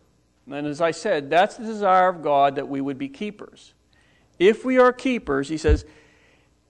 and 0.50 0.66
as 0.66 0.80
I 0.80 0.90
said, 0.90 1.30
that's 1.30 1.56
the 1.56 1.64
desire 1.64 2.08
of 2.08 2.22
God 2.22 2.56
that 2.56 2.68
we 2.68 2.80
would 2.80 2.98
be 2.98 3.08
keepers. 3.08 3.74
If 4.38 4.64
we 4.64 4.78
are 4.78 4.92
keepers, 4.92 5.48
he 5.48 5.56
says, 5.56 5.84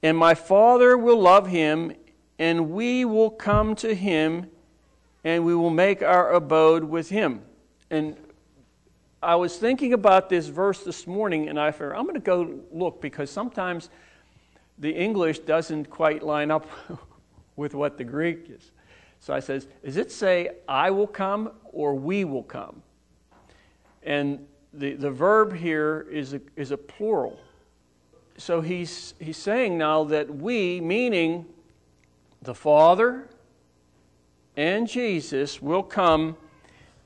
and 0.02 0.16
my 0.16 0.34
Father 0.34 0.96
will 0.96 1.20
love 1.20 1.48
him, 1.48 1.92
and 2.38 2.70
we 2.70 3.04
will 3.04 3.30
come 3.30 3.74
to 3.76 3.94
him, 3.94 4.46
and 5.24 5.44
we 5.44 5.54
will 5.54 5.70
make 5.70 6.02
our 6.02 6.32
abode 6.32 6.84
with 6.84 7.08
him. 7.08 7.42
And 7.90 8.16
I 9.22 9.34
was 9.34 9.56
thinking 9.56 9.92
about 9.92 10.28
this 10.28 10.46
verse 10.46 10.84
this 10.84 11.06
morning, 11.06 11.48
and 11.48 11.58
I 11.58 11.72
figured 11.72 11.96
I'm 11.96 12.04
going 12.04 12.14
to 12.14 12.20
go 12.20 12.60
look 12.72 13.00
because 13.00 13.30
sometimes 13.30 13.90
the 14.78 14.92
English 14.92 15.40
doesn't 15.40 15.90
quite 15.90 16.22
line 16.22 16.50
up 16.50 16.66
with 17.56 17.74
what 17.74 17.98
the 17.98 18.04
Greek 18.04 18.48
is. 18.48 18.70
So 19.20 19.34
I 19.34 19.40
says, 19.40 19.66
does 19.84 19.96
it 19.96 20.12
say 20.12 20.50
I 20.68 20.92
will 20.92 21.08
come 21.08 21.50
or 21.72 21.94
we 21.94 22.24
will 22.24 22.44
come? 22.44 22.82
And 24.02 24.46
the, 24.72 24.94
the 24.94 25.10
verb 25.10 25.54
here 25.54 26.06
is 26.10 26.34
a, 26.34 26.40
is 26.56 26.70
a 26.70 26.76
plural 26.76 27.38
so 28.38 28.60
he's, 28.60 29.14
he's 29.18 29.36
saying 29.36 29.76
now 29.76 30.04
that 30.04 30.32
we, 30.32 30.80
meaning 30.80 31.44
the 32.40 32.54
Father 32.54 33.28
and 34.56 34.88
Jesus, 34.88 35.60
will 35.60 35.82
come 35.82 36.36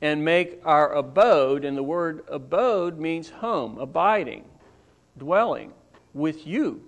and 0.02 0.22
make 0.22 0.60
our 0.64 0.92
abode, 0.92 1.64
and 1.64 1.76
the 1.76 1.82
word 1.82 2.22
abode 2.28 2.98
means 2.98 3.30
home, 3.30 3.78
abiding, 3.78 4.44
dwelling 5.16 5.72
with 6.12 6.46
you. 6.46 6.82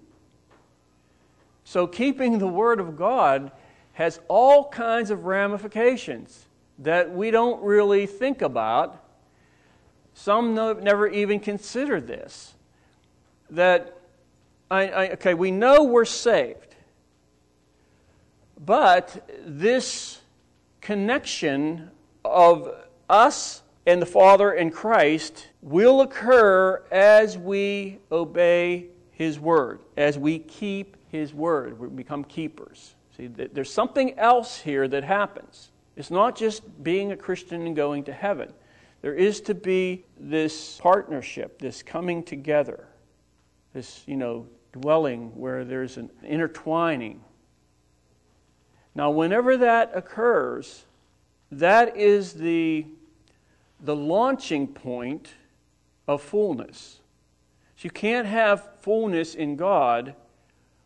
So 1.65 1.87
keeping 1.87 2.39
the 2.39 2.47
Word 2.47 2.81
of 2.81 2.97
God 2.97 3.51
has 3.95 4.21
all 4.29 4.69
kinds 4.69 5.11
of 5.11 5.25
ramifications 5.25 6.47
that 6.81 7.11
we 7.11 7.31
don't 7.31 7.63
really 7.63 8.05
think 8.05 8.43
about. 8.43 9.04
Some 10.15 10.55
never 10.55 11.09
even 11.09 11.41
consider 11.41 12.01
this. 12.01 12.55
That 13.51 13.99
I, 14.71 14.89
I, 14.89 15.11
okay, 15.11 15.35
we 15.35 15.51
know 15.51 15.85
we're 15.85 16.05
saved, 16.05 16.75
but 18.65 19.29
this 19.45 20.21
connection 20.81 21.91
of 22.25 22.75
us 23.09 23.63
and 23.87 24.01
the 24.01 24.07
Father 24.07 24.53
and 24.53 24.73
Christ 24.73 25.49
will 25.61 26.01
occur 26.01 26.83
as 26.91 27.37
we 27.37 27.99
obey 28.11 28.87
His 29.11 29.39
Word, 29.39 29.81
as 29.97 30.19
we 30.19 30.39
keep 30.39 30.97
His 31.11 31.35
Word. 31.35 31.79
We 31.79 31.89
become 31.89 32.25
keepers. 32.25 32.95
See, 33.17 33.27
there's 33.27 33.73
something 33.73 34.19
else 34.19 34.61
here 34.61 34.89
that 34.89 35.05
happens. 35.05 35.71
It's 35.97 36.11
not 36.11 36.35
just 36.35 36.83
being 36.83 37.13
a 37.13 37.17
Christian 37.17 37.67
and 37.67 37.77
going 37.77 38.05
to 38.05 38.13
heaven. 38.13 38.53
There 39.05 39.13
is 39.13 39.43
to 39.43 39.55
be 39.55 40.07
this 40.19 40.79
partnership, 40.79 41.59
this 41.59 41.83
coming 41.83 42.23
together 42.23 42.89
this, 43.75 44.03
you 44.07 44.17
know, 44.17 44.47
dwelling 44.73 45.39
where 45.39 45.63
there's 45.63 45.99
an 45.99 46.09
intertwining. 46.23 47.21
Now, 48.95 49.11
whenever 49.11 49.59
that 49.59 49.91
occurs, 49.95 50.87
that 51.53 51.99
is 51.99 52.33
the, 52.33 52.87
the 53.79 53.95
launching 53.95 54.69
point 54.69 55.29
of 56.09 56.23
fullness. 56.23 57.01
So 57.77 57.83
you 57.83 57.91
can't 57.91 58.27
have 58.27 58.71
fullness 58.81 59.35
in 59.35 59.57
God 59.57 60.15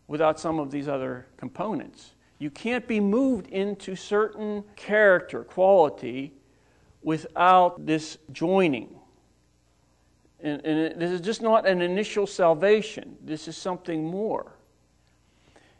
without 0.09 0.41
some 0.41 0.59
of 0.59 0.73
these 0.73 0.89
other 0.89 1.27
components. 1.37 2.14
You 2.41 2.51
can't 2.51 2.89
be 2.89 2.99
moved 2.99 3.47
into 3.47 3.95
certain 3.95 4.64
character, 4.75 5.45
quality, 5.45 6.33
without 7.09 7.87
this 7.87 8.19
joining. 8.33 8.95
And, 10.41 10.61
and 10.63 11.01
this 11.01 11.11
is 11.11 11.23
just 11.23 11.41
not 11.41 11.67
an 11.67 11.81
initial 11.81 12.27
salvation, 12.27 13.17
this 13.25 13.49
is 13.49 13.57
something 13.57 14.05
more. 14.05 14.53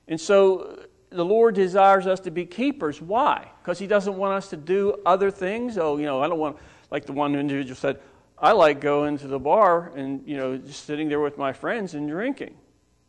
And 0.09 0.19
so 0.19 0.87
the 1.11 1.27
Lord 1.27 1.55
desires 1.55 2.07
us 2.07 2.19
to 2.21 2.31
be 2.31 2.47
keepers. 2.47 3.03
Why? 3.03 3.47
Because 3.61 3.79
He 3.79 3.87
doesn't 3.87 4.17
want 4.17 4.33
us 4.33 4.49
to 4.49 4.57
do 4.57 5.03
other 5.05 5.31
things. 5.31 5.77
Oh, 5.77 5.99
you 5.99 6.07
know, 6.07 6.23
I 6.23 6.29
don't 6.29 6.39
want, 6.39 6.57
like 6.91 7.05
the 7.05 7.13
one 7.13 7.35
individual 7.35 7.77
said, 7.77 8.01
I 8.39 8.53
like 8.53 8.81
going 8.81 9.19
to 9.19 9.29
the 9.29 9.39
bar 9.39 9.93
and, 9.95 10.27
you 10.27 10.39
know, 10.39 10.57
just 10.57 10.87
sitting 10.87 11.11
there 11.11 11.21
with 11.21 11.37
my 11.37 11.53
friends 11.53 11.93
and 11.93 12.09
drinking. 12.09 12.57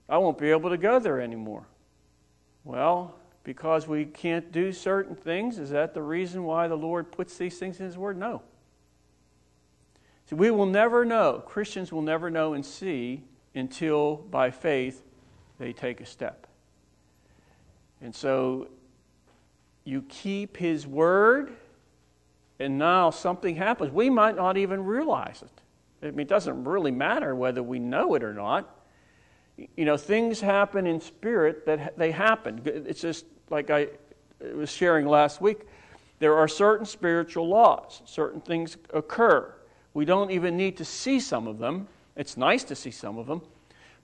I 0.10 0.18
won't 0.18 0.38
be 0.38 0.52
able 0.52 0.72
to 0.72 0.78
go 0.78 1.00
there 1.00 1.22
anymore. 1.22 1.66
Well, 2.66 3.16
because 3.44 3.88
we 3.88 4.06
can't 4.06 4.52
do 4.52 4.72
certain 4.72 5.16
things, 5.16 5.58
is 5.60 5.70
that 5.72 5.94
the 5.94 6.02
reason 6.02 6.44
why 6.44 6.68
the 6.68 6.78
Lord 6.78 7.12
puts 7.12 7.38
these 7.38 7.58
things 7.58 7.80
in 7.80 7.86
His 7.86 7.98
Word? 7.98 8.18
No. 8.18 8.42
See, 10.30 10.36
we 10.36 10.52
will 10.52 10.66
never 10.66 11.06
know, 11.06 11.42
Christians 11.46 11.92
will 11.92 12.02
never 12.02 12.30
know 12.30 12.54
and 12.54 12.66
see 12.66 13.24
until 13.56 14.18
by 14.18 14.52
faith 14.52 15.02
they 15.58 15.74
take 15.74 16.02
a 16.02 16.06
step. 16.06 16.48
And 18.02 18.14
so 18.14 18.68
you 19.84 20.04
keep 20.04 20.58
His 20.58 20.86
word, 20.86 21.52
and 22.60 22.78
now 22.78 23.10
something 23.10 23.56
happens. 23.56 23.92
We 23.92 24.10
might 24.10 24.36
not 24.36 24.58
even 24.58 24.86
realize 24.86 25.42
it. 25.42 26.06
I 26.06 26.12
mean, 26.12 26.22
it 26.22 26.28
doesn't 26.28 26.64
really 26.64 26.92
matter 26.92 27.36
whether 27.36 27.64
we 27.64 27.80
know 27.80 28.14
it 28.16 28.24
or 28.24 28.34
not. 28.34 28.79
You 29.76 29.86
know, 29.86 29.97
things 29.97 30.39
happen 30.39 30.88
in 30.88 31.01
spirit 31.01 31.66
that 31.66 31.97
they 31.97 32.12
happen. 32.12 32.62
It's 32.66 33.01
just 33.01 33.26
like 33.49 33.70
I 33.70 33.88
was 34.53 34.72
sharing 34.72 35.07
last 35.07 35.41
week. 35.41 35.62
There 36.20 36.36
are 36.36 36.47
certain 36.47 36.86
spiritual 36.86 37.47
laws, 37.47 38.01
certain 38.05 38.41
things 38.41 38.78
occur. 38.93 39.53
We 39.93 40.05
don't 40.05 40.32
even 40.32 40.55
need 40.55 40.78
to 40.78 40.86
see 40.86 41.20
some 41.20 41.47
of 41.47 41.57
them. 41.57 41.88
It's 42.16 42.38
nice 42.38 42.64
to 42.66 42.76
see 42.76 42.91
some 42.91 43.18
of 43.18 43.28
them. 43.28 43.41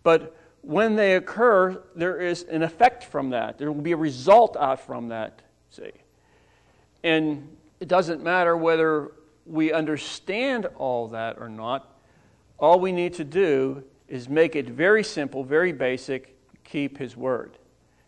But 0.04 0.36
when 0.62 0.96
they 0.96 1.16
occur, 1.16 1.84
there 1.96 2.20
is 2.20 2.44
an 2.44 2.64
effect 2.64 3.04
from 3.04 3.30
that. 3.30 3.58
There 3.58 3.72
will 3.72 3.82
be 3.82 3.92
a 3.92 3.98
result 3.98 4.58
out 4.58 4.80
from 4.80 5.10
that, 5.10 5.42
see. 5.70 5.92
And 7.04 7.56
it 7.80 7.88
doesn't 7.88 8.24
matter 8.24 8.58
whether 8.58 9.12
we 9.46 9.72
understand 9.72 10.66
all 10.78 11.10
that 11.10 11.38
or 11.40 11.50
not. 11.50 11.96
All 12.58 12.80
we 12.80 12.92
need 12.92 13.14
to 13.16 13.24
do 13.24 13.84
is 14.08 14.30
make 14.30 14.56
it 14.56 14.70
very 14.70 15.04
simple, 15.04 15.44
very 15.44 15.72
basic, 15.72 16.38
keep 16.64 16.98
His 16.98 17.18
word. 17.18 17.58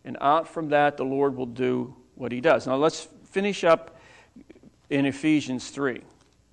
And 0.05 0.17
out 0.21 0.47
from 0.47 0.69
that, 0.69 0.97
the 0.97 1.05
Lord 1.05 1.35
will 1.35 1.45
do 1.45 1.95
what 2.15 2.31
He 2.31 2.41
does. 2.41 2.67
Now 2.67 2.75
let's 2.75 3.07
finish 3.25 3.63
up 3.63 3.99
in 4.89 5.05
Ephesians 5.05 5.69
3 5.69 6.01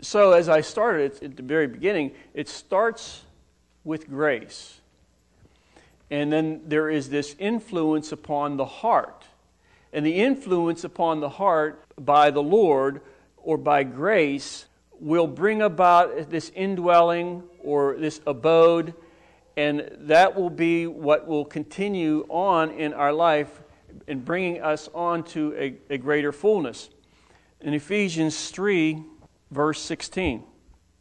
so, 0.05 0.32
as 0.32 0.49
I 0.49 0.61
started 0.61 1.22
at 1.22 1.36
the 1.36 1.42
very 1.42 1.66
beginning, 1.66 2.12
it 2.34 2.49
starts 2.49 3.22
with 3.84 4.09
grace. 4.09 4.80
And 6.11 6.32
then 6.32 6.61
there 6.66 6.90
is 6.90 7.09
this 7.09 7.34
influence 7.38 8.12
upon 8.12 8.57
the 8.57 8.66
heart. 8.66 9.24
And 9.92 10.05
the 10.05 10.20
influence 10.20 10.84
upon 10.84 11.20
the 11.20 11.28
heart 11.28 11.82
by 11.99 12.30
the 12.30 12.42
Lord 12.42 13.01
or 13.38 13.57
by 13.57 13.82
grace 13.82 14.66
will 15.01 15.26
bring 15.26 15.62
about 15.62 16.30
this 16.30 16.51
indwelling 16.55 17.42
or 17.62 17.97
this 17.97 18.20
abode, 18.26 18.95
and 19.57 19.89
that 20.01 20.35
will 20.35 20.51
be 20.51 20.87
what 20.87 21.27
will 21.27 21.45
continue 21.45 22.27
on 22.29 22.71
in 22.71 22.93
our 22.93 23.13
life 23.13 23.63
in 24.09 24.21
bringing 24.21 24.61
us 24.61 24.89
on 24.95 25.23
to 25.23 25.55
a, 25.57 25.77
a 25.95 25.99
greater 25.99 26.33
fullness. 26.33 26.91
In 27.61 27.75
Ephesians 27.75 28.51
3, 28.51 29.03
verse 29.51 29.81
16 29.81 30.45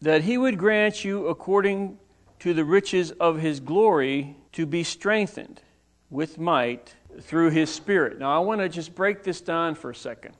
that 0.03 0.23
he 0.23 0.37
would 0.37 0.57
grant 0.57 1.05
you 1.05 1.27
according 1.27 1.97
to 2.37 2.53
the 2.53 2.65
riches 2.65 3.11
of 3.11 3.39
his 3.39 3.61
glory 3.61 4.35
to 4.51 4.65
be 4.65 4.83
strengthened 4.83 5.61
with 6.09 6.37
might 6.37 6.93
through 7.21 7.49
his 7.49 7.73
Spirit. 7.73 8.19
Now, 8.19 8.35
I 8.35 8.39
want 8.39 8.59
to 8.59 8.67
just 8.67 8.93
break 8.95 9.23
this 9.23 9.39
down 9.39 9.75
for 9.75 9.91
a 9.91 9.95
second. 9.95 10.35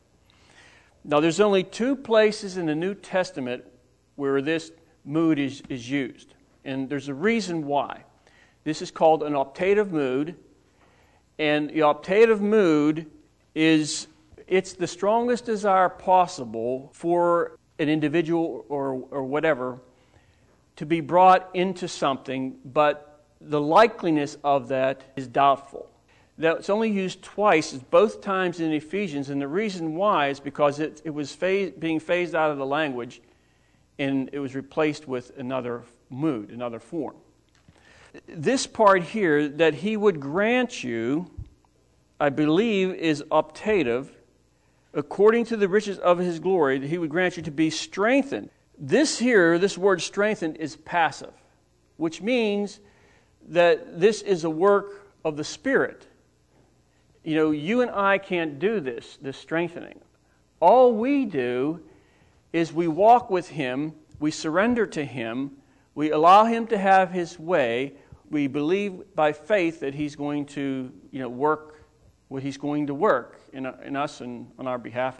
Now, 1.05 1.22
there's 1.22 1.39
only 1.39 1.64
two 1.64 1.95
places 1.95 2.57
in 2.57 2.66
the 2.66 2.76
New 2.76 2.93
Testament 2.93 3.64
where 4.16 4.41
this 4.41 4.72
mood 5.05 5.39
is, 5.39 5.64
is 5.70 5.89
used, 5.89 6.34
and 6.66 6.89
there's 6.89 7.09
a 7.09 7.14
reason 7.14 7.66
why. 7.66 8.03
This 8.64 8.82
is 8.82 8.91
called 8.91 9.24
an 9.24 9.34
optative 9.34 9.91
mood, 9.91 10.36
and 11.38 11.70
the 11.70 11.80
optative 11.80 12.39
mood 12.39 13.09
is 13.55 14.07
it's 14.47 14.74
the 14.74 14.88
strongest 14.88 15.45
desire 15.45 15.89
possible 15.89 16.91
for 16.93 17.57
an 17.80 17.89
individual 17.89 18.66
or, 18.70 19.05
or 19.09 19.24
whatever 19.24 19.80
to 20.76 20.86
be 20.86 21.01
brought 21.01 21.49
into 21.53 21.88
something, 21.88 22.55
but 22.66 23.26
the 23.41 23.59
likeliness 23.59 24.38
of 24.43 24.68
that 24.70 25.01
is 25.16 25.28
doubtful. 25.28 25.89
That's 26.38 26.70
only 26.70 26.89
used 26.89 27.22
twice, 27.22 27.74
both 27.74 28.22
times 28.22 28.59
in 28.59 28.72
Ephesians, 28.72 29.30
and 29.30 29.39
the 29.41 29.47
reason 29.47 29.95
why 29.95 30.30
is 30.30 30.39
because 30.39 30.80
it, 30.80 31.01
it 31.05 31.11
was 31.11 31.34
phased, 31.34 31.80
being 31.80 31.99
phased 31.99 32.34
out 32.34 32.49
of 32.49 32.57
the 32.57 32.66
language 32.66 33.22
and 33.99 34.30
it 34.34 34.39
was 34.39 34.55
replaced 34.55 35.07
with 35.07 35.38
another 35.38 35.84
mood, 36.14 36.49
another 36.49 36.80
form. 36.80 37.16
This 38.28 38.68
part 38.68 39.03
here, 39.03 39.47
that 39.47 39.74
he 39.74 39.97
would 39.97 40.20
grant 40.20 40.84
you, 40.84 41.30
I 42.20 42.30
believe, 42.30 42.93
is 42.93 43.24
optative, 43.32 44.09
according 44.93 45.45
to 45.45 45.57
the 45.57 45.68
riches 45.68 45.97
of 45.97 46.20
his 46.20 46.39
glory, 46.39 46.78
that 46.78 46.88
he 46.88 46.97
would 46.97 47.09
grant 47.09 47.38
you 47.38 47.43
to 47.43 47.51
be 47.51 47.70
strengthened. 47.70 48.49
This 48.78 49.18
here, 49.18 49.57
this 49.57 49.78
word 49.78 50.01
strengthened, 50.01 50.57
is 50.57 50.76
passive, 50.76 51.34
which 51.97 52.22
means 52.22 52.80
that 53.49 53.99
this 53.99 54.22
is 54.22 54.43
a 54.43 54.49
work 54.49 55.07
of 55.26 55.36
the 55.38 55.43
Spirit. 55.43 56.07
You 57.24 57.36
know, 57.36 57.51
you 57.51 57.82
and 57.82 57.89
I 57.89 58.18
can't 58.18 58.59
do 58.59 58.80
this, 58.80 59.18
this 59.22 59.38
strengthening. 59.38 59.99
All 60.59 60.93
we 60.93 61.26
do 61.26 61.82
is 62.51 62.72
we 62.72 62.88
walk 62.88 63.30
with 63.30 63.49
Him, 63.49 63.93
we 64.20 64.32
surrender 64.32 64.86
to 64.88 65.03
Him, 65.03 65.57
we 65.95 66.11
allow 66.11 66.45
Him 66.45 66.67
to 66.67 66.77
have 66.77 67.11
His 67.11 67.39
way, 67.39 67.93
we 68.29 68.47
believe 68.47 69.15
by 69.15 69.33
faith 69.33 69.81
that 69.81 69.93
He's 69.93 70.15
going 70.15 70.45
to, 70.47 70.91
you 71.11 71.19
know, 71.19 71.29
work 71.29 71.85
what 72.27 72.43
He's 72.43 72.57
going 72.57 72.87
to 72.87 72.93
work 72.93 73.39
in, 73.51 73.65
in 73.85 73.95
us 73.95 74.21
and 74.21 74.51
on 74.57 74.67
our 74.67 74.77
behalf. 74.77 75.19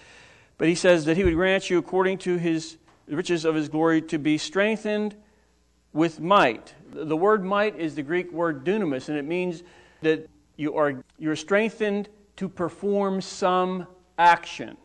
But 0.58 0.68
He 0.68 0.76
says 0.76 1.06
that 1.06 1.18
He 1.18 1.24
would 1.24 1.36
grant 1.36 1.70
you 1.70 1.78
according 1.78 2.20
to 2.20 2.38
His 2.38 2.78
riches 3.08 3.46
of 3.46 3.56
His 3.56 3.70
glory 3.70 4.02
to 4.04 4.18
be 4.18 4.38
strengthened 4.38 5.16
with 5.94 6.20
might. 6.20 6.74
The 6.92 7.18
word 7.18 7.44
might 7.44 7.78
is 7.78 7.96
the 7.96 8.04
Greek 8.04 8.32
word 8.32 8.66
dunamis, 8.66 9.10
and 9.10 9.18
it 9.18 9.26
means 9.26 9.64
that 10.02 10.28
you 10.58 10.76
are 10.76 11.04
you're 11.18 11.36
strengthened 11.36 12.10
to 12.38 12.50
perform 12.50 13.22
some 13.22 13.88
action 14.18 14.78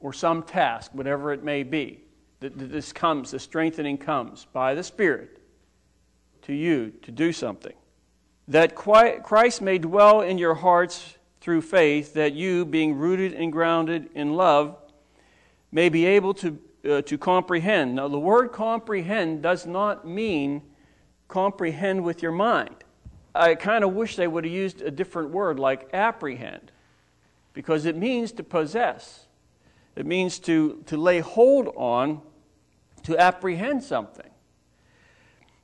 or 0.00 0.12
some 0.12 0.42
task, 0.42 0.90
whatever 0.94 1.32
it 1.32 1.44
may 1.44 1.62
be. 1.62 2.02
That 2.40 2.52
this 2.56 2.92
comes, 2.92 3.30
the 3.30 3.38
strengthening 3.38 3.98
comes 3.98 4.46
by 4.52 4.74
the 4.74 4.82
Spirit 4.82 5.38
to 6.42 6.54
you 6.54 6.90
to 7.02 7.10
do 7.10 7.32
something. 7.32 7.74
That 8.48 8.74
Christ 8.74 9.60
may 9.60 9.78
dwell 9.78 10.22
in 10.22 10.38
your 10.38 10.54
hearts 10.54 11.16
through 11.40 11.60
faith, 11.62 12.14
that 12.14 12.32
you, 12.32 12.64
being 12.64 12.94
rooted 12.94 13.34
and 13.34 13.52
grounded 13.52 14.10
in 14.14 14.34
love, 14.34 14.76
may 15.70 15.88
be 15.88 16.04
able 16.04 16.34
to, 16.34 16.58
uh, 16.88 17.02
to 17.02 17.16
comprehend. 17.16 17.94
Now, 17.94 18.08
the 18.08 18.18
word 18.18 18.52
comprehend 18.52 19.42
does 19.42 19.66
not 19.66 20.06
mean 20.06 20.62
comprehend 21.28 22.02
with 22.02 22.22
your 22.22 22.32
mind. 22.32 22.74
I 23.34 23.54
kind 23.54 23.84
of 23.84 23.94
wish 23.94 24.16
they 24.16 24.26
would 24.26 24.44
have 24.44 24.52
used 24.52 24.82
a 24.82 24.90
different 24.90 25.30
word 25.30 25.60
like 25.60 25.88
apprehend, 25.92 26.72
because 27.54 27.84
it 27.84 27.96
means 27.96 28.32
to 28.32 28.42
possess. 28.42 29.26
It 29.94 30.06
means 30.06 30.38
to, 30.40 30.82
to 30.86 30.96
lay 30.96 31.20
hold 31.20 31.68
on, 31.76 32.22
to 33.04 33.18
apprehend 33.18 33.82
something. 33.82 34.30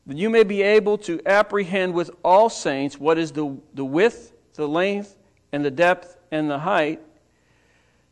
That 0.06 0.16
you 0.16 0.30
may 0.30 0.44
be 0.44 0.62
able 0.62 0.98
to 0.98 1.20
apprehend 1.26 1.94
with 1.94 2.10
all 2.24 2.48
saints 2.48 2.98
what 2.98 3.18
is 3.18 3.32
the, 3.32 3.56
the 3.74 3.84
width, 3.84 4.32
the 4.54 4.68
length, 4.68 5.16
and 5.52 5.64
the 5.64 5.70
depth, 5.70 6.16
and 6.30 6.50
the 6.50 6.60
height, 6.60 7.00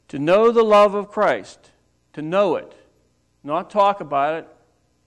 to 0.08 0.18
know 0.18 0.50
the 0.50 0.62
love 0.62 0.94
of 0.94 1.10
Christ, 1.10 1.70
to 2.12 2.22
know 2.22 2.56
it, 2.56 2.72
not 3.42 3.70
talk 3.70 4.00
about 4.00 4.34
it, 4.34 4.48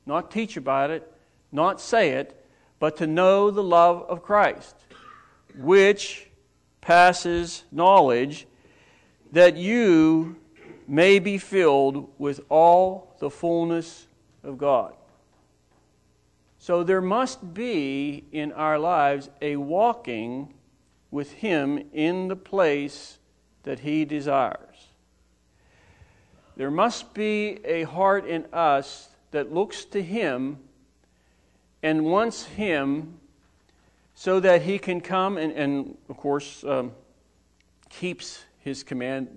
not 0.05 0.31
teach 0.31 0.57
about 0.57 0.91
it, 0.91 1.11
not 1.51 1.79
say 1.79 2.11
it, 2.11 2.45
but 2.79 2.97
to 2.97 3.07
know 3.07 3.51
the 3.51 3.63
love 3.63 4.05
of 4.09 4.23
Christ, 4.23 4.75
which 5.57 6.27
passes 6.81 7.63
knowledge, 7.71 8.47
that 9.31 9.57
you 9.57 10.35
may 10.87 11.19
be 11.19 11.37
filled 11.37 12.09
with 12.17 12.39
all 12.49 13.15
the 13.19 13.29
fullness 13.29 14.06
of 14.47 14.57
God. 14.57 14.93
So 16.59 16.83
there 16.83 17.01
must 17.01 17.53
be 17.53 18.23
in 18.31 18.51
our 18.51 18.79
lives 18.79 19.29
a 19.41 19.57
walking 19.57 20.53
with 21.11 21.33
Him 21.33 21.89
in 21.93 22.27
the 22.27 22.35
place 22.35 23.19
that 23.63 23.79
He 23.79 24.05
desires. 24.05 24.87
There 26.55 26.71
must 26.71 27.13
be 27.13 27.59
a 27.63 27.83
heart 27.83 28.25
in 28.25 28.45
us 28.51 29.09
that 29.31 29.53
looks 29.53 29.85
to 29.85 30.01
Him 30.01 30.57
and 31.83 32.05
wants 32.05 32.45
Him 32.45 33.19
so 34.15 34.39
that 34.39 34.63
He 34.63 34.79
can 34.79 34.99
come 34.99 35.37
and, 35.37 35.53
and 35.53 35.97
of 36.09 36.17
course, 36.17 36.63
um, 36.63 36.91
keeps 37.89 38.43
His 38.59 38.83
command 38.83 39.27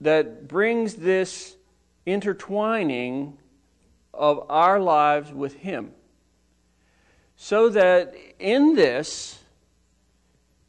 that 0.00 0.48
brings 0.48 0.94
this 0.94 1.56
intertwining 2.04 3.36
of 4.16 4.46
our 4.48 4.80
lives 4.80 5.32
with 5.32 5.54
Him. 5.54 5.92
So 7.36 7.68
that 7.68 8.14
in 8.38 8.74
this, 8.74 9.38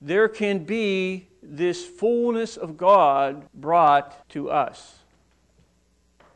there 0.01 0.27
can 0.27 0.65
be 0.65 1.27
this 1.41 1.85
fullness 1.85 2.57
of 2.57 2.77
God 2.77 3.47
brought 3.53 4.27
to 4.29 4.49
us. 4.49 4.95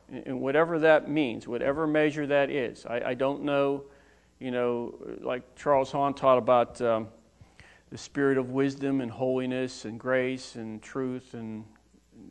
And 0.09 0.41
whatever 0.41 0.79
that 0.79 1.09
means, 1.09 1.47
whatever 1.47 1.87
measure 1.87 2.27
that 2.27 2.49
is. 2.49 2.85
I, 2.85 3.01
I 3.07 3.13
don't 3.13 3.43
know, 3.43 3.83
you 4.39 4.51
know, 4.51 4.95
like 5.21 5.55
Charles 5.55 5.91
Hahn 5.91 6.13
taught 6.13 6.37
about 6.37 6.81
um, 6.81 7.07
the 7.91 7.97
spirit 7.97 8.37
of 8.37 8.49
wisdom 8.49 9.01
and 9.01 9.11
holiness 9.11 9.85
and 9.85 9.99
grace 9.99 10.55
and 10.55 10.81
truth 10.81 11.33
and 11.33 11.63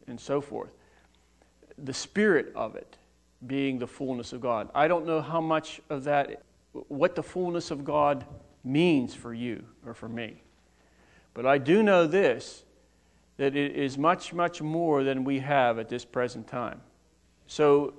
and 0.07 0.19
so 0.21 0.41
forth. 0.41 0.71
The 1.79 1.95
spirit 1.95 2.53
of 2.55 2.77
it 2.77 2.97
being 3.47 3.79
the 3.79 3.87
fullness 3.87 4.33
of 4.33 4.41
God. 4.41 4.69
I 4.75 4.89
don't 4.89 5.07
know 5.07 5.21
how 5.21 5.41
much 5.41 5.81
of 5.89 6.05
that, 6.05 6.43
what 6.73 7.15
the 7.15 7.23
fullness 7.23 7.71
of 7.71 7.85
God 7.85 8.25
means 8.65 9.15
for 9.15 9.33
you 9.33 9.65
or 9.87 9.95
for 9.95 10.09
me. 10.09 10.43
But 11.35 11.47
I 11.47 11.59
do 11.59 11.83
know 11.83 12.07
this 12.07 12.65
that 13.37 13.57
it 13.57 13.75
is 13.75 13.97
much, 13.97 14.35
much 14.35 14.61
more 14.61 15.03
than 15.03 15.25
we 15.25 15.39
have 15.39 15.79
at 15.79 15.89
this 15.89 16.05
present 16.05 16.47
time. 16.47 16.79
So 17.47 17.95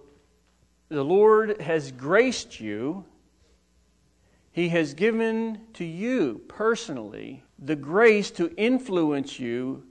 the 0.90 1.04
Lord 1.04 1.60
has 1.60 1.92
graced 1.92 2.60
you. 2.60 3.06
He 4.52 4.70
has 4.70 4.94
given 4.94 5.62
to 5.74 5.84
you 5.84 6.42
personally 6.48 7.42
the 7.58 7.76
grace 7.76 8.30
to 8.32 8.54
influence 8.56 9.40
you 9.40 9.84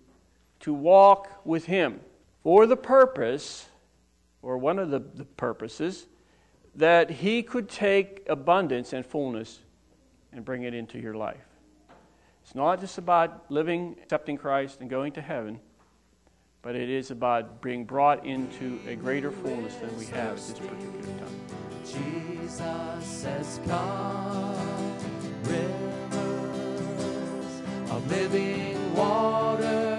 to 0.61 0.72
walk 0.72 1.44
with 1.44 1.64
Him 1.64 1.98
for 2.44 2.66
the 2.66 2.76
purpose, 2.76 3.66
or 4.43 4.59
one 4.59 4.78
of 4.78 4.91
the, 4.91 4.99
the 4.99 5.24
purposes, 5.24 6.07
that 6.74 7.11
He 7.11 7.43
could 7.43 7.68
take 7.68 8.24
abundance 8.28 8.93
and 8.93 9.05
fullness 9.05 9.61
and 10.32 10.45
bring 10.45 10.62
it 10.62 10.74
into 10.74 10.99
your 10.99 11.14
life. 11.14 11.45
It's 12.45 12.55
not 12.55 12.80
just 12.80 12.99
about 12.99 13.51
living, 13.51 13.97
accepting 14.03 14.36
Christ, 14.36 14.80
and 14.80 14.88
going 14.88 15.12
to 15.12 15.20
heaven, 15.20 15.61
but 16.62 16.76
it 16.76 16.91
is 16.91 17.11
about 17.11 17.62
being 17.62 17.84
brought 17.84 18.26
into 18.26 18.78
a 18.86 18.95
greater 18.95 19.30
fullness 19.30 19.76
than 19.76 19.97
we 19.99 20.07
have 20.07 20.32
at 20.32 20.36
this 20.36 20.59
particular 20.59 21.03
time. 21.18 21.41
Jesus 21.84 23.07
says, 23.07 23.61
Come, 23.66 24.97
rivers 25.45 25.70
of 27.91 28.11
living 28.11 28.95
water 28.95 29.89